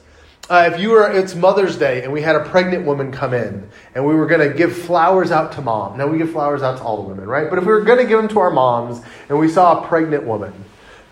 uh, 0.50 0.70
if 0.70 0.78
you 0.78 0.90
were, 0.90 1.10
it's 1.10 1.34
Mother's 1.34 1.78
Day, 1.78 2.02
and 2.02 2.12
we 2.12 2.20
had 2.20 2.36
a 2.36 2.44
pregnant 2.44 2.84
woman 2.84 3.10
come 3.10 3.32
in, 3.32 3.66
and 3.94 4.04
we 4.04 4.14
were 4.14 4.26
going 4.26 4.46
to 4.46 4.54
give 4.54 4.76
flowers 4.76 5.30
out 5.30 5.52
to 5.52 5.62
mom. 5.62 5.96
Now 5.96 6.06
we 6.06 6.18
give 6.18 6.32
flowers 6.32 6.62
out 6.62 6.76
to 6.76 6.84
all 6.84 7.02
the 7.02 7.08
women, 7.08 7.26
right? 7.26 7.48
But 7.48 7.58
if 7.58 7.64
we 7.64 7.72
were 7.72 7.80
going 7.80 7.98
to 7.98 8.04
give 8.04 8.18
them 8.18 8.28
to 8.28 8.40
our 8.40 8.50
moms, 8.50 9.00
and 9.30 9.38
we 9.38 9.48
saw 9.48 9.82
a 9.82 9.88
pregnant 9.88 10.24
woman, 10.24 10.52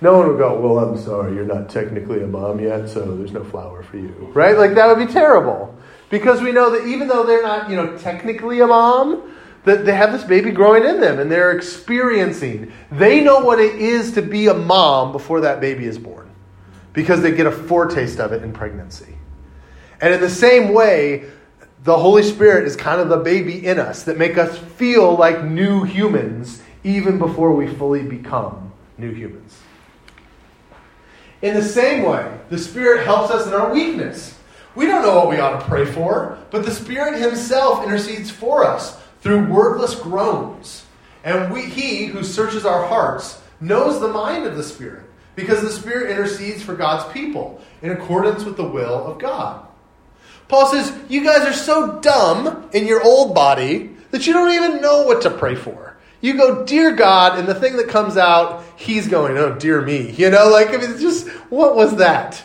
no 0.02 0.18
one 0.18 0.28
would 0.28 0.37
go, 0.37 0.61
"Well, 0.61 0.85
I'm 0.85 0.98
sorry, 0.98 1.35
you're 1.35 1.46
not 1.46 1.70
technically 1.70 2.22
a 2.22 2.26
mom 2.26 2.61
yet, 2.61 2.90
so 2.90 3.16
there's 3.16 3.33
no 3.33 3.42
flower 3.42 3.83
for 3.83 3.96
you," 3.96 4.31
right? 4.35 4.59
Like 4.59 4.74
that 4.74 4.87
would 4.87 5.07
be 5.07 5.11
terrible, 5.11 5.74
because 6.12 6.42
we 6.42 6.53
know 6.53 6.68
that 6.68 6.87
even 6.87 7.09
though 7.09 7.25
they're 7.25 7.42
not, 7.42 7.70
you 7.70 7.75
know, 7.75 7.96
technically 7.96 8.61
a 8.61 8.66
mom, 8.66 9.33
that 9.64 9.87
they 9.87 9.94
have 9.94 10.12
this 10.12 10.25
baby 10.25 10.51
growing 10.51 10.85
in 10.85 11.01
them, 11.01 11.18
and 11.18 11.33
they're 11.33 11.53
experiencing. 11.53 12.70
They 12.90 13.25
know 13.25 13.40
what 13.40 13.59
it 13.59 13.77
is 13.77 14.12
to 14.12 14.20
be 14.20 14.48
a 14.48 14.55
mom 14.55 15.12
before 15.12 15.40
that 15.40 15.59
baby 15.59 15.87
is 15.87 15.98
born, 15.98 16.31
because 16.92 17.22
they 17.22 17.33
get 17.33 17.46
a 17.46 17.51
foretaste 17.51 18.20
of 18.20 18.33
it 18.33 18.42
in 18.42 18.53
pregnancy. 18.53 19.14
And 20.03 20.12
in 20.12 20.20
the 20.20 20.29
same 20.29 20.75
way, 20.75 21.31
the 21.83 21.96
Holy 21.96 22.22
Spirit 22.22 22.66
is 22.66 22.77
kind 22.77 23.01
of 23.01 23.09
the 23.09 23.16
baby 23.16 23.64
in 23.66 23.79
us 23.79 24.03
that 24.03 24.18
make 24.18 24.37
us 24.37 24.59
feel 24.59 25.16
like 25.16 25.42
new 25.42 25.83
humans 25.83 26.61
even 26.85 27.18
before 27.18 27.55
we 27.55 27.68
fully 27.68 28.03
become 28.03 28.70
new 28.98 29.14
humans. 29.14 29.59
In 31.40 31.55
the 31.55 31.62
same 31.62 32.03
way, 32.05 32.38
the 32.51 32.59
Spirit 32.59 33.07
helps 33.07 33.31
us 33.31 33.46
in 33.46 33.55
our 33.55 33.72
weakness. 33.72 34.38
We 34.75 34.87
don't 34.87 35.03
know 35.03 35.17
what 35.17 35.29
we 35.29 35.39
ought 35.39 35.59
to 35.59 35.67
pray 35.67 35.85
for, 35.85 36.39
but 36.51 36.65
the 36.65 36.71
Spirit 36.71 37.21
Himself 37.21 37.85
intercedes 37.85 38.31
for 38.31 38.65
us 38.65 38.99
through 39.21 39.53
wordless 39.53 39.95
groans. 39.95 40.87
And 41.25 41.53
we, 41.53 41.67
He 41.67 42.07
who 42.07 42.25
searches 42.25 42.65
our 42.65 42.87
hearts 42.87 43.41
knows 43.61 44.01
the 44.01 44.09
mind 44.09 44.47
of 44.47 44.57
the 44.57 44.63
Spirit, 44.63 45.05
because 45.37 45.61
the 45.61 45.71
Spirit 45.71 46.11
intercedes 46.11 46.63
for 46.63 46.75
God's 46.75 47.11
people 47.13 47.61
in 47.83 47.93
accordance 47.93 48.45
with 48.45 48.57
the 48.57 48.69
will 48.69 49.07
of 49.07 49.19
God. 49.19 49.67
Paul 50.49 50.67
says, 50.67 50.93
You 51.09 51.25
guys 51.25 51.47
are 51.47 51.53
so 51.53 52.01
dumb 52.01 52.69
in 52.73 52.87
your 52.87 53.03
old 53.03 53.35
body 53.35 53.91
that 54.11 54.27
you 54.27 54.33
don't 54.33 54.53
even 54.53 54.81
know 54.81 55.05
what 55.05 55.23
to 55.23 55.31
pray 55.31 55.55
for. 55.55 55.97
You 56.21 56.35
go, 56.37 56.65
Dear 56.65 56.93
God, 56.93 57.39
and 57.39 57.49
the 57.49 57.55
thing 57.55 57.77
that 57.77 57.89
comes 57.89 58.17
out, 58.17 58.65
he's 58.77 59.09
going, 59.09 59.39
Oh, 59.39 59.55
dear 59.55 59.81
me. 59.81 60.11
You 60.13 60.31
know, 60.31 60.49
like, 60.49 60.69
I 60.69 60.77
mean, 60.77 60.91
it's 60.91 61.01
just, 61.01 61.29
what 61.51 61.75
was 61.75 61.97
that? 61.97 62.45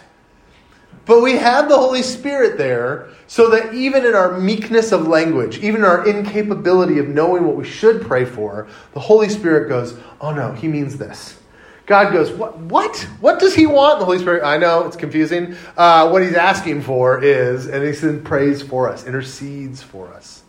But 1.08 1.22
we 1.22 1.38
have 1.38 1.70
the 1.70 1.78
Holy 1.78 2.04
Spirit 2.04 2.58
there 2.58 3.08
so 3.28 3.50
that 3.52 3.74
even 3.74 4.06
in 4.06 4.13
our 4.13 4.38
meekness 4.39 4.91
of 4.91 5.08
language, 5.08 5.60
even 5.60 5.84
our 5.84 6.06
incapability 6.06 7.00
of 7.00 7.08
knowing 7.08 7.46
what 7.46 7.56
we 7.56 7.65
should 7.65 8.02
pray 8.02 8.26
for, 8.26 8.67
the 8.93 9.00
Holy 9.00 9.30
Spirit 9.30 9.70
goes, 9.70 9.98
Oh 10.20 10.32
no, 10.32 10.52
he 10.52 10.67
means 10.67 10.98
this. 10.98 11.39
God 11.86 12.12
goes, 12.12 12.32
What? 12.32 12.58
What, 12.60 12.98
what 13.22 13.39
does 13.39 13.56
he 13.56 13.65
want? 13.65 14.00
The 14.00 14.06
Holy 14.06 14.20
Spirit, 14.20 14.43
I 14.43 14.58
know 14.58 14.86
it's 14.86 14.98
confusing. 14.98 15.56
Uh, 15.78 16.10
what 16.10 16.22
he's 16.22 16.36
asking 16.36 16.82
for 16.82 17.24
is, 17.24 17.67
and 17.67 17.84
he 17.84 18.20
prays 18.20 18.62
for 18.62 18.89
us, 18.89 19.08
intercedes 19.08 19.82
for 19.82 20.13
us. 20.13 20.43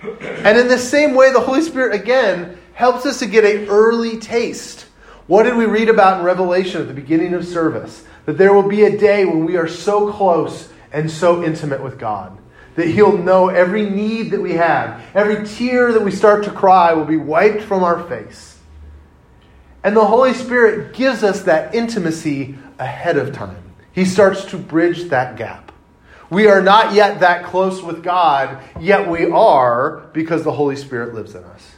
And 0.00 0.58
in 0.58 0.68
the 0.68 0.78
same 0.78 1.14
way, 1.14 1.32
the 1.32 1.40
Holy 1.40 1.62
Spirit, 1.62 1.94
again, 1.94 2.56
helps 2.74 3.04
us 3.04 3.18
to 3.18 3.26
get 3.26 3.44
an 3.44 3.68
early 3.68 4.18
taste. 4.18 4.86
What 5.26 5.44
did 5.44 5.56
we 5.56 5.66
read 5.66 5.88
about 5.88 6.20
in 6.20 6.24
Revelation 6.24 6.80
at 6.80 6.88
the 6.88 6.94
beginning 6.94 7.34
of 7.34 7.44
service? 7.44 8.04
That 8.26 8.38
there 8.38 8.52
will 8.52 8.68
be 8.68 8.84
a 8.84 8.96
day 8.96 9.24
when 9.24 9.44
we 9.44 9.56
are 9.56 9.68
so 9.68 10.12
close 10.12 10.68
and 10.92 11.10
so 11.10 11.42
intimate 11.42 11.82
with 11.82 11.98
God. 11.98 12.38
That 12.76 12.88
He'll 12.88 13.18
know 13.18 13.48
every 13.48 13.88
need 13.88 14.30
that 14.30 14.40
we 14.40 14.52
have. 14.54 15.02
Every 15.14 15.46
tear 15.46 15.92
that 15.92 16.02
we 16.02 16.10
start 16.10 16.44
to 16.44 16.50
cry 16.50 16.92
will 16.92 17.04
be 17.04 17.16
wiped 17.16 17.62
from 17.62 17.82
our 17.82 18.02
face 18.08 18.52
and 19.84 19.96
the 19.96 20.04
Holy 20.04 20.32
Spirit 20.32 20.94
gives 20.94 21.22
us 21.22 21.42
that 21.42 21.74
intimacy 21.74 22.56
ahead 22.78 23.16
of 23.16 23.32
time. 23.32 23.72
He 23.92 24.04
starts 24.04 24.44
to 24.46 24.58
bridge 24.58 25.04
that 25.04 25.36
gap. 25.36 25.72
We 26.30 26.46
are 26.46 26.62
not 26.62 26.94
yet 26.94 27.20
that 27.20 27.44
close 27.44 27.82
with 27.82 28.02
God, 28.02 28.62
yet 28.80 29.08
we 29.08 29.26
are 29.26 30.08
because 30.12 30.44
the 30.44 30.52
Holy 30.52 30.76
Spirit 30.76 31.14
lives 31.14 31.34
in 31.34 31.44
us. 31.44 31.72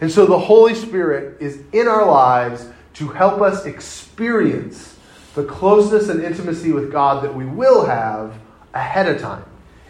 And 0.00 0.10
so 0.10 0.24
the 0.24 0.38
Holy 0.38 0.74
Spirit 0.74 1.42
is 1.42 1.62
in 1.72 1.88
our 1.88 2.06
lives 2.06 2.66
to 2.94 3.08
help 3.08 3.40
us 3.40 3.66
experience 3.66 4.93
the 5.34 5.44
closeness 5.44 6.08
and 6.08 6.22
intimacy 6.22 6.72
with 6.72 6.92
God 6.92 7.24
that 7.24 7.34
we 7.34 7.44
will 7.44 7.84
have 7.84 8.34
ahead 8.72 9.08
of 9.08 9.20
time. 9.20 9.44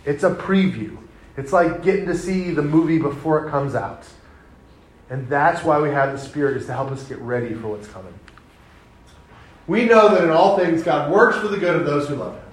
It's 0.05 0.25
a 0.25 0.31
preview. 0.31 0.97
It's 1.37 1.53
like 1.53 1.83
getting 1.83 2.07
to 2.07 2.17
see 2.17 2.51
the 2.51 2.63
movie 2.63 2.99
before 2.99 3.47
it 3.47 3.51
comes 3.51 3.75
out. 3.75 4.05
And 5.11 5.29
that's 5.29 5.63
why 5.63 5.81
we 5.81 5.91
have 5.91 6.13
the 6.13 6.19
Spirit, 6.19 6.57
is 6.57 6.67
to 6.67 6.73
help 6.73 6.91
us 6.91 7.03
get 7.05 7.19
ready 7.19 7.55
for 7.55 7.69
what's 7.69 7.89
coming. 7.89 8.15
We 9.67 9.85
know 9.85 10.11
that 10.11 10.25
in 10.25 10.31
all 10.31 10.59
things 10.59 10.83
God 10.83 11.11
works 11.11 11.39
for 11.39 11.49
the 11.49 11.59
good 11.59 11.77
of 11.77 11.87
those 11.87 12.09
who 12.09 12.17
love 12.17 12.35
Him, 12.35 12.45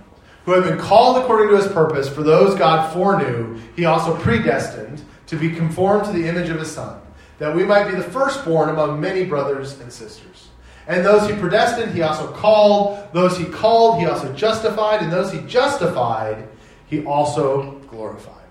who 0.45 0.51
have 0.53 0.63
been 0.63 0.79
called 0.79 1.17
according 1.17 1.49
to 1.49 1.61
His 1.61 1.71
purpose. 1.71 2.09
For 2.09 2.23
those 2.23 2.57
God 2.57 2.93
foreknew, 2.93 3.59
He 3.75 3.85
also 3.85 4.17
predestined 4.17 5.01
to 5.27 5.37
be 5.37 5.49
conformed 5.49 6.05
to 6.05 6.11
the 6.11 6.27
image 6.27 6.49
of 6.49 6.59
His 6.59 6.71
Son, 6.71 6.99
that 7.39 7.55
we 7.55 7.63
might 7.63 7.89
be 7.89 7.95
the 7.95 8.03
firstborn 8.03 8.69
among 8.69 8.99
many 8.99 9.23
brothers 9.25 9.79
and 9.79 9.91
sisters. 9.91 10.49
And 10.91 11.05
those 11.05 11.29
He 11.29 11.35
predestined, 11.35 11.93
He 11.93 12.01
also 12.01 12.31
called. 12.31 13.07
Those 13.13 13.37
He 13.37 13.45
called, 13.45 13.99
He 13.99 14.05
also 14.05 14.31
justified. 14.33 15.01
And 15.01 15.11
those 15.11 15.31
He 15.31 15.39
justified, 15.41 16.47
He 16.87 17.05
also 17.05 17.79
glorified. 17.87 18.41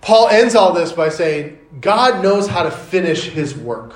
Paul 0.00 0.28
ends 0.28 0.54
all 0.54 0.72
this 0.72 0.92
by 0.92 1.08
saying, 1.08 1.58
God 1.80 2.22
knows 2.22 2.46
how 2.46 2.62
to 2.62 2.70
finish 2.70 3.24
his 3.28 3.54
work. 3.56 3.94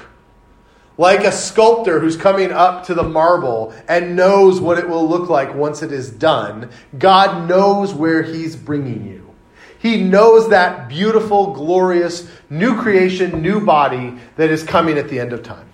Like 0.97 1.25
a 1.25 1.33
sculptor 1.33 1.99
who's 1.99 2.17
coming 2.17 2.53
up 2.53 2.87
to 2.87 2.95
the 2.95 3.03
marble 3.03 3.75
and 3.89 4.15
knows 4.15 4.61
what 4.61 4.79
it 4.79 4.89
will 4.89 5.09
look 5.09 5.29
like 5.29 5.55
once 5.55 5.83
it 5.83 5.91
is 5.91 6.11
done, 6.11 6.71
God 6.99 7.49
knows 7.49 7.93
where 7.93 8.23
he's 8.23 8.55
bringing 8.55 9.07
you. 9.07 9.35
He 9.81 10.03
knows 10.03 10.51
that 10.51 10.89
beautiful, 10.89 11.53
glorious, 11.53 12.29
new 12.49 12.81
creation, 12.81 13.43
new 13.43 13.65
body 13.65 14.17
that 14.37 14.51
is 14.51 14.63
coming 14.63 14.97
at 14.99 15.09
the 15.09 15.19
end 15.19 15.33
of 15.33 15.43
time. 15.43 15.69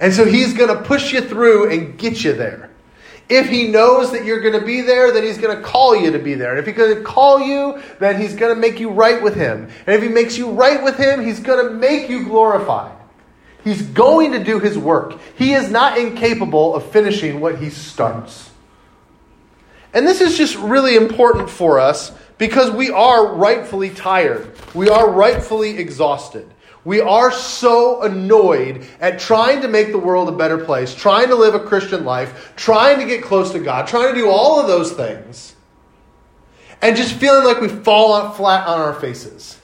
And 0.00 0.12
so 0.12 0.24
he's 0.24 0.54
going 0.54 0.74
to 0.74 0.82
push 0.82 1.12
you 1.12 1.20
through 1.20 1.70
and 1.70 1.98
get 1.98 2.22
you 2.22 2.32
there. 2.32 2.70
If 3.28 3.48
he 3.48 3.68
knows 3.68 4.12
that 4.12 4.24
you're 4.24 4.40
going 4.40 4.58
to 4.58 4.64
be 4.64 4.80
there, 4.80 5.12
then 5.12 5.22
he's 5.22 5.36
going 5.36 5.54
to 5.54 5.62
call 5.62 5.94
you 5.94 6.12
to 6.12 6.18
be 6.18 6.34
there. 6.34 6.50
And 6.50 6.58
if 6.58 6.66
he's 6.66 6.76
going 6.76 6.96
to 6.96 7.02
call 7.02 7.40
you, 7.40 7.82
then 7.98 8.20
he's 8.20 8.34
going 8.34 8.54
to 8.54 8.60
make 8.60 8.80
you 8.80 8.90
right 8.90 9.22
with 9.22 9.34
him. 9.34 9.68
And 9.86 9.94
if 9.94 10.02
he 10.02 10.08
makes 10.08 10.38
you 10.38 10.50
right 10.50 10.82
with 10.82 10.96
him, 10.96 11.24
he's 11.24 11.40
going 11.40 11.66
to 11.66 11.74
make 11.74 12.08
you 12.08 12.24
glorified. 12.24 12.96
He's 13.64 13.82
going 13.82 14.32
to 14.32 14.42
do 14.42 14.60
his 14.60 14.78
work. 14.78 15.18
He 15.36 15.52
is 15.52 15.70
not 15.70 15.98
incapable 15.98 16.74
of 16.74 16.90
finishing 16.90 17.40
what 17.40 17.58
he 17.58 17.68
starts. 17.68 18.50
And 19.92 20.06
this 20.06 20.20
is 20.20 20.38
just 20.38 20.56
really 20.56 20.96
important 20.96 21.50
for 21.50 21.78
us 21.80 22.12
because 22.38 22.70
we 22.70 22.90
are 22.90 23.34
rightfully 23.34 23.90
tired. 23.90 24.54
We 24.74 24.88
are 24.88 25.10
rightfully 25.10 25.76
exhausted. 25.76 26.48
We 26.88 27.02
are 27.02 27.30
so 27.30 28.00
annoyed 28.00 28.86
at 28.98 29.18
trying 29.18 29.60
to 29.60 29.68
make 29.68 29.92
the 29.92 29.98
world 29.98 30.30
a 30.30 30.32
better 30.32 30.56
place, 30.56 30.94
trying 30.94 31.28
to 31.28 31.34
live 31.34 31.54
a 31.54 31.60
Christian 31.60 32.06
life, 32.06 32.54
trying 32.56 32.98
to 32.98 33.04
get 33.04 33.22
close 33.22 33.52
to 33.52 33.58
God, 33.58 33.86
trying 33.86 34.14
to 34.14 34.18
do 34.18 34.30
all 34.30 34.58
of 34.58 34.68
those 34.68 34.92
things, 34.92 35.54
and 36.80 36.96
just 36.96 37.12
feeling 37.12 37.44
like 37.44 37.60
we 37.60 37.68
fall 37.68 38.30
flat 38.30 38.66
on 38.66 38.80
our 38.80 38.94
faces. 38.94 39.58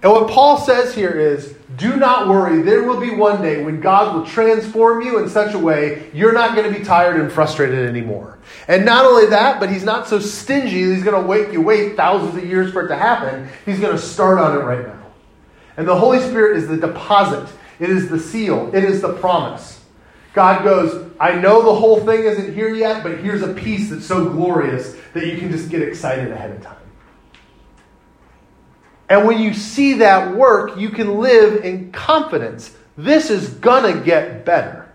And 0.00 0.12
what 0.12 0.30
Paul 0.30 0.58
says 0.58 0.94
here 0.94 1.10
is 1.10 1.56
do 1.76 1.96
not 1.96 2.28
worry. 2.28 2.62
There 2.62 2.84
will 2.84 3.00
be 3.00 3.10
one 3.10 3.42
day 3.42 3.64
when 3.64 3.80
God 3.80 4.14
will 4.14 4.24
transform 4.24 5.02
you 5.02 5.18
in 5.18 5.28
such 5.28 5.54
a 5.54 5.58
way 5.58 6.08
you're 6.14 6.32
not 6.32 6.54
going 6.54 6.72
to 6.72 6.78
be 6.78 6.84
tired 6.84 7.20
and 7.20 7.32
frustrated 7.32 7.88
anymore. 7.88 8.38
And 8.68 8.84
not 8.84 9.04
only 9.04 9.26
that, 9.26 9.58
but 9.58 9.70
he's 9.72 9.82
not 9.82 10.06
so 10.06 10.20
stingy 10.20 10.84
he's 10.84 11.02
going 11.02 11.20
to 11.20 11.28
wait 11.28 11.52
you 11.52 11.60
wait 11.60 11.96
thousands 11.96 12.40
of 12.40 12.48
years 12.48 12.72
for 12.72 12.84
it 12.84 12.88
to 12.90 12.96
happen. 12.96 13.48
He's 13.66 13.80
going 13.80 13.96
to 13.96 14.00
start 14.00 14.38
on 14.38 14.56
it 14.56 14.60
right 14.60 14.86
now. 14.86 15.07
And 15.78 15.86
the 15.86 15.96
Holy 15.96 16.20
Spirit 16.20 16.56
is 16.56 16.66
the 16.66 16.76
deposit, 16.76 17.48
it 17.78 17.88
is 17.88 18.10
the 18.10 18.18
seal, 18.18 18.74
it 18.74 18.82
is 18.82 19.00
the 19.00 19.14
promise. 19.14 19.80
God 20.34 20.64
goes, 20.64 21.10
I 21.18 21.36
know 21.36 21.62
the 21.62 21.74
whole 21.74 22.04
thing 22.04 22.24
isn't 22.24 22.52
here 22.52 22.74
yet, 22.74 23.04
but 23.04 23.18
here's 23.18 23.42
a 23.42 23.54
piece 23.54 23.88
that's 23.88 24.04
so 24.04 24.28
glorious 24.28 24.96
that 25.14 25.26
you 25.26 25.38
can 25.38 25.50
just 25.50 25.70
get 25.70 25.80
excited 25.80 26.32
ahead 26.32 26.50
of 26.50 26.62
time. 26.62 26.76
And 29.08 29.26
when 29.26 29.40
you 29.40 29.54
see 29.54 29.94
that 29.94 30.34
work, 30.34 30.76
you 30.76 30.90
can 30.90 31.18
live 31.18 31.64
in 31.64 31.92
confidence. 31.92 32.76
This 32.96 33.30
is 33.30 33.48
going 33.48 33.94
to 33.96 34.04
get 34.04 34.44
better. 34.44 34.88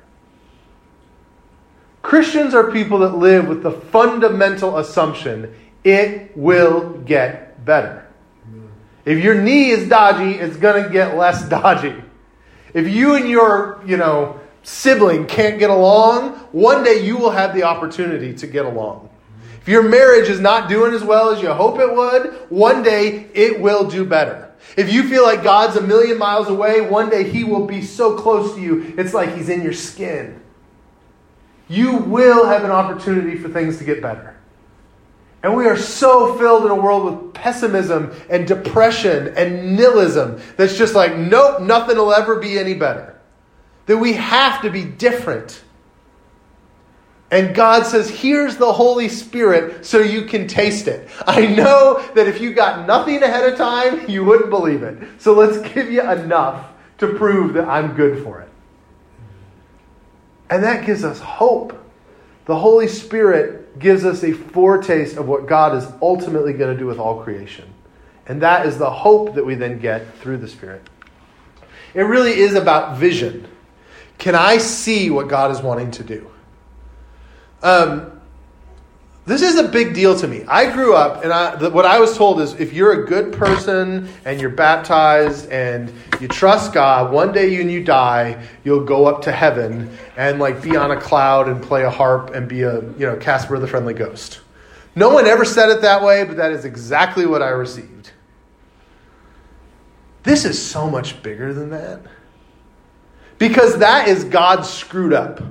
Christians 2.02 2.54
are 2.54 2.72
people 2.72 3.00
that 3.00 3.16
live 3.16 3.48
with 3.48 3.64
the 3.64 3.72
fundamental 3.72 4.78
assumption 4.78 5.56
it 5.84 6.36
will 6.36 6.98
get 7.00 7.64
better. 7.66 8.03
If 9.06 9.24
your 9.24 9.40
knee 9.42 9.70
is 9.70 9.90
dodgy, 9.90 10.38
it's 10.38 10.58
going 10.58 10.84
to 10.84 10.90
get 10.90 11.18
less 11.18 11.48
dodgy. 11.50 11.96
If 12.74 12.88
you 12.88 13.16
and 13.16 13.30
your, 13.30 13.82
you 13.86 13.98
know, 13.98 14.40
sibling 14.64 15.28
can't 15.28 15.60
get 15.60 15.70
along, 15.70 16.32
one 16.52 16.84
day 16.84 17.06
you 17.06 17.18
will 17.18 17.32
have 17.32 17.54
the 17.54 17.64
opportunity 17.64 18.34
to 18.36 18.48
get 18.48 18.66
along. 18.66 19.10
If 19.62 19.68
your 19.68 19.84
marriage 19.84 20.30
is 20.30 20.40
not 20.40 20.68
doing 20.68 20.94
as 20.94 21.04
well 21.04 21.30
as 21.30 21.42
you 21.42 21.52
hope 21.54 21.80
it 21.80 21.94
would, 21.94 22.34
one 22.50 22.84
day 22.84 23.28
it 23.34 23.62
will 23.62 23.90
do 23.90 24.04
better. 24.04 24.52
If 24.76 24.92
you 24.92 25.08
feel 25.08 25.24
like 25.24 25.44
God's 25.44 25.78
a 25.78 25.82
million 25.82 26.18
miles 26.18 26.48
away, 26.48 26.82
one 26.82 27.10
day 27.10 27.30
he 27.30 27.44
will 27.44 27.66
be 27.66 27.82
so 27.82 28.18
close 28.18 28.56
to 28.56 28.62
you, 28.62 28.94
it's 28.98 29.14
like 29.14 29.36
he's 29.36 29.50
in 29.50 29.62
your 29.62 29.74
skin. 29.74 30.42
You 31.70 31.98
will 31.98 32.46
have 32.46 32.64
an 32.64 32.72
opportunity 32.72 33.38
for 33.38 33.50
things 33.50 33.78
to 33.78 33.84
get 33.84 34.02
better. 34.02 34.33
And 35.44 35.58
we 35.58 35.68
are 35.68 35.78
so 35.78 36.38
filled 36.38 36.64
in 36.64 36.72
a 36.72 36.76
world 36.76 37.04
with 37.04 37.34
pessimism 37.34 38.14
and 38.30 38.48
depression 38.48 39.34
and 39.36 39.76
nihilism 39.76 40.40
that's 40.56 40.78
just 40.78 40.96
like, 40.96 41.18
nope, 41.18 41.62
nothing 41.62 41.98
will 41.98 42.14
ever 42.14 42.40
be 42.40 42.58
any 42.58 42.74
better. 42.74 43.20
That 43.88 43.98
we 43.98 44.14
have 44.14 44.62
to 44.62 44.70
be 44.70 44.86
different. 44.86 45.62
And 47.30 47.54
God 47.54 47.86
says, 47.86 48.10
here's 48.10 48.56
the 48.56 48.72
Holy 48.72 49.10
Spirit 49.10 49.86
so 49.86 50.00
you 50.00 50.22
can 50.26 50.48
taste 50.48 50.88
it. 50.88 51.10
I 51.28 51.48
know 51.48 52.02
that 52.16 52.28
if 52.28 52.40
you 52.40 52.54
got 52.54 52.88
nothing 52.88 53.22
ahead 53.22 53.52
of 53.52 53.58
time, 53.58 54.10
you 54.10 54.24
wouldn't 54.24 54.50
believe 54.50 54.82
it. 54.84 55.20
So 55.20 55.34
let's 55.34 55.58
give 55.74 55.92
you 55.92 56.10
enough 56.10 56.68
to 57.00 57.08
prove 57.08 57.56
that 57.56 57.68
I'm 57.68 57.96
good 57.96 58.24
for 58.24 58.40
it. 58.40 58.50
And 60.50 60.64
that 60.64 60.86
gives 60.86 61.04
us 61.04 61.20
hope. 61.20 61.78
The 62.46 62.56
Holy 62.56 62.88
Spirit 62.88 63.63
gives 63.80 64.06
us 64.06 64.24
a 64.24 64.34
foretaste 64.34 65.18
of 65.18 65.28
what 65.28 65.48
God 65.48 65.76
is 65.76 65.88
ultimately 66.02 66.54
going 66.54 66.74
to 66.74 66.80
do 66.80 66.86
with 66.86 67.00
all 67.00 67.24
creation. 67.24 67.74
And 68.26 68.42
that 68.42 68.66
is 68.66 68.78
the 68.78 68.90
hope 68.90 69.36
that 69.36 69.46
we 69.46 69.56
then 69.56 69.80
get 69.80 70.18
through 70.18 70.38
the 70.38 70.48
Spirit. 70.48 70.82
It 71.94 72.04
really 72.04 72.34
is 72.34 72.56
about 72.56 72.98
vision. 72.98 73.48
Can 74.18 74.36
I 74.36 74.58
see 74.58 75.10
what 75.10 75.28
God 75.28 75.52
is 75.52 75.62
wanting 75.62 75.92
to 75.92 76.04
do? 76.04 76.32
Um, 77.62 78.13
this 79.26 79.42
is 79.42 79.58
a 79.58 79.68
big 79.70 79.94
deal 79.94 80.18
to 80.20 80.28
me. 80.28 80.44
I 80.50 80.70
grew 80.72 80.96
up, 80.96 81.24
and 81.24 81.32
I, 81.32 81.56
the, 81.56 81.70
what 81.70 81.86
I 81.86 82.00
was 82.00 82.18
told 82.18 82.42
is 82.42 82.54
if 82.56 82.74
you're 82.74 83.04
a 83.04 83.08
good 83.08 83.32
person 83.32 84.10
and 84.26 84.42
you're 84.42 84.50
baptized 84.50 85.50
and 85.50 85.94
you 86.20 86.28
trust 86.28 86.74
God, 86.74 87.12
one 87.12 87.32
day 87.32 87.58
when 87.58 87.70
you 87.70 87.84
die, 87.84 88.46
you'll 88.66 88.84
go 88.84 89.06
up 89.06 89.22
to 89.24 89.32
heaven 89.32 89.98
and 90.18 90.40
like 90.40 90.62
be 90.62 90.76
on 90.76 90.92
a 90.92 91.00
cloud 91.00 91.48
and 91.48 91.64
play 91.64 91.84
a 91.84 91.90
harp 91.90 92.32
and 92.32 92.50
be 92.50 92.64
a 92.64 92.82
you 92.82 93.06
know 93.06 93.16
Casper 93.16 93.58
the 93.60 93.68
Friendly 93.68 93.94
Ghost. 93.94 94.42
No 94.96 95.10
one 95.10 95.26
ever 95.26 95.46
said 95.46 95.70
it 95.70 95.82
that 95.82 96.04
way, 96.04 96.26
but 96.26 96.38
that 96.38 96.52
is 96.52 96.66
exactly 96.66 97.26
what 97.26 97.42
I 97.42 97.50
received. 97.50 98.12
This 100.24 100.46
is 100.46 100.62
so 100.62 100.90
much 100.90 101.22
bigger 101.24 101.54
than 101.54 101.70
that. 101.70 102.02
Because 103.38 103.80
that 103.80 104.08
is 104.08 104.24
God 104.26 104.66
screwed 104.66 105.14
up. 105.14 105.42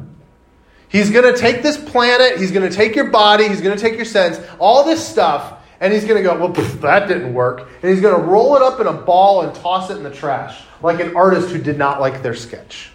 He's 0.92 1.10
going 1.10 1.32
to 1.32 1.40
take 1.40 1.62
this 1.62 1.78
planet, 1.78 2.38
he's 2.38 2.52
going 2.52 2.68
to 2.68 2.74
take 2.74 2.94
your 2.94 3.10
body, 3.10 3.48
he's 3.48 3.62
going 3.62 3.74
to 3.76 3.82
take 3.82 3.96
your 3.96 4.04
sense, 4.04 4.38
all 4.58 4.84
this 4.84 5.04
stuff, 5.04 5.54
and 5.80 5.90
he's 5.90 6.04
going 6.04 6.22
to 6.22 6.28
go, 6.28 6.38
well, 6.38 6.52
pff, 6.52 6.82
that 6.82 7.08
didn't 7.08 7.32
work. 7.32 7.66
And 7.82 7.90
he's 7.90 8.02
going 8.02 8.14
to 8.14 8.22
roll 8.22 8.56
it 8.56 8.62
up 8.62 8.78
in 8.78 8.86
a 8.86 8.92
ball 8.92 9.40
and 9.40 9.54
toss 9.54 9.90
it 9.90 9.96
in 9.96 10.02
the 10.02 10.10
trash, 10.10 10.62
like 10.82 11.00
an 11.00 11.16
artist 11.16 11.48
who 11.48 11.58
did 11.58 11.78
not 11.78 11.98
like 11.98 12.22
their 12.22 12.34
sketch. 12.34 12.92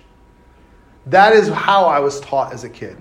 That 1.07 1.33
is 1.33 1.47
how 1.49 1.85
I 1.85 1.99
was 1.99 2.21
taught 2.21 2.53
as 2.53 2.63
a 2.63 2.69
kid. 2.69 2.97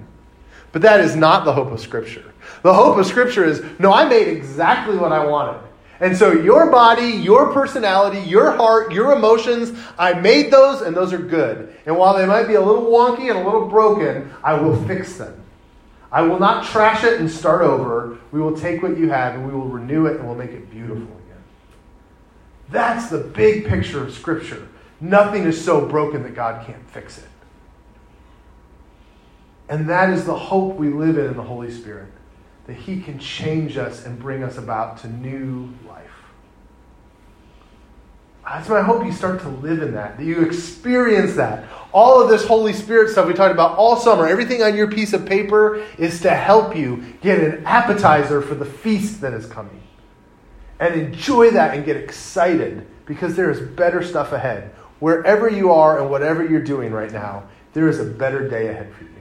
But 0.73 0.83
that 0.83 1.01
is 1.01 1.15
not 1.15 1.45
the 1.45 1.53
hope 1.53 1.71
of 1.71 1.81
Scripture. 1.81 2.33
The 2.63 2.73
hope 2.73 2.97
of 2.97 3.07
Scripture 3.07 3.45
is 3.45 3.63
no, 3.79 3.93
I 3.93 4.09
made 4.09 4.29
exactly 4.29 4.97
what 4.97 5.13
I 5.13 5.25
wanted. 5.25 5.61
And 6.01 6.17
so 6.17 6.33
your 6.33 6.71
body, 6.71 7.07
your 7.07 7.53
personality, 7.53 8.21
your 8.21 8.53
heart, 8.53 8.93
your 8.93 9.13
emotions, 9.13 9.79
I 9.99 10.13
made 10.13 10.51
those 10.51 10.83
and 10.83 10.95
those 10.95 11.13
are 11.13 11.19
good. 11.19 11.75
And 11.87 11.97
while 11.97 12.17
they 12.17 12.27
might 12.27 12.47
be 12.47 12.55
a 12.55 12.61
little 12.61 12.85
wonky 12.85 13.31
and 13.31 13.39
a 13.39 13.45
little 13.45 13.67
broken, 13.67 14.33
I 14.45 14.55
will 14.55 14.83
fix 14.87 15.17
them. 15.17 15.43
I 16.13 16.23
will 16.23 16.39
not 16.39 16.67
trash 16.67 17.03
it 17.05 17.21
and 17.21 17.31
start 17.31 17.63
over. 17.63 18.19
We 18.31 18.41
will 18.41 18.57
take 18.57 18.83
what 18.83 18.99
you 18.99 19.09
have 19.09 19.35
and 19.35 19.47
we 19.47 19.53
will 19.53 19.69
renew 19.69 20.07
it 20.07 20.17
and 20.17 20.27
we'll 20.27 20.37
make 20.37 20.51
it 20.51 20.71
beautiful 20.71 21.03
again. 21.03 21.43
That's 22.71 23.09
the 23.09 23.19
big 23.19 23.67
picture 23.67 24.03
of 24.03 24.13
Scripture. 24.13 24.69
Nothing 25.01 25.45
is 25.45 25.63
so 25.63 25.87
broken 25.87 26.23
that 26.25 26.35
God 26.35 26.67
can't 26.67 26.89
fix 26.91 27.19
it. 27.19 27.29
And 29.69 29.89
that 29.89 30.11
is 30.11 30.25
the 30.25 30.37
hope 30.37 30.77
we 30.77 30.91
live 30.91 31.19
in 31.19 31.27
in 31.27 31.37
the 31.37 31.43
Holy 31.43 31.71
Spirit 31.71 32.09
that 32.67 32.75
He 32.75 33.01
can 33.01 33.19
change 33.19 33.77
us 33.77 34.05
and 34.05 34.19
bring 34.19 34.43
us 34.43 34.59
about 34.59 34.99
to 34.99 35.09
new 35.09 35.73
life. 35.89 36.11
That's 38.45 38.69
my 38.69 38.81
hope 38.81 39.05
you 39.05 39.13
start 39.13 39.41
to 39.41 39.49
live 39.49 39.83
in 39.83 39.95
that, 39.95 40.19
that 40.19 40.25
you 40.25 40.43
experience 40.43 41.35
that. 41.35 41.65
All 41.93 42.23
of 42.23 42.29
this 42.29 42.47
Holy 42.47 42.73
Spirit 42.73 43.11
stuff 43.11 43.27
we 43.27 43.35
talked 43.35 43.53
about 43.53 43.77
all 43.77 43.97
summer, 43.97 44.27
everything 44.27 44.63
on 44.63 44.77
your 44.77 44.89
piece 44.89 45.13
of 45.13 45.27
paper 45.27 45.85
is 45.99 46.21
to 46.21 46.31
help 46.31 46.77
you 46.77 47.15
get 47.23 47.41
an 47.41 47.65
appetizer 47.67 48.41
for 48.41 48.55
the 48.55 48.65
feast 48.65 49.21
that 49.23 49.33
is 49.33 49.47
coming. 49.47 49.83
And 50.79 50.95
enjoy 50.95 51.51
that 51.53 51.75
and 51.75 51.85
get 51.85 51.97
excited 51.97 52.87
because 53.05 53.35
there 53.35 53.51
is 53.51 53.61
better 53.61 54.03
stuff 54.03 54.33
ahead. 54.33 54.75
Wherever 55.01 55.49
you 55.51 55.73
are 55.73 56.01
and 56.01 56.11
whatever 56.11 56.45
you're 56.45 56.63
doing 56.63 56.93
right 56.93 57.11
now, 57.11 57.45
there 57.73 57.89
is 57.89 57.99
a 57.99 58.05
better 58.05 58.49
day 58.49 58.69
ahead 58.69 58.93
for 58.95 59.05
you. 59.05 59.16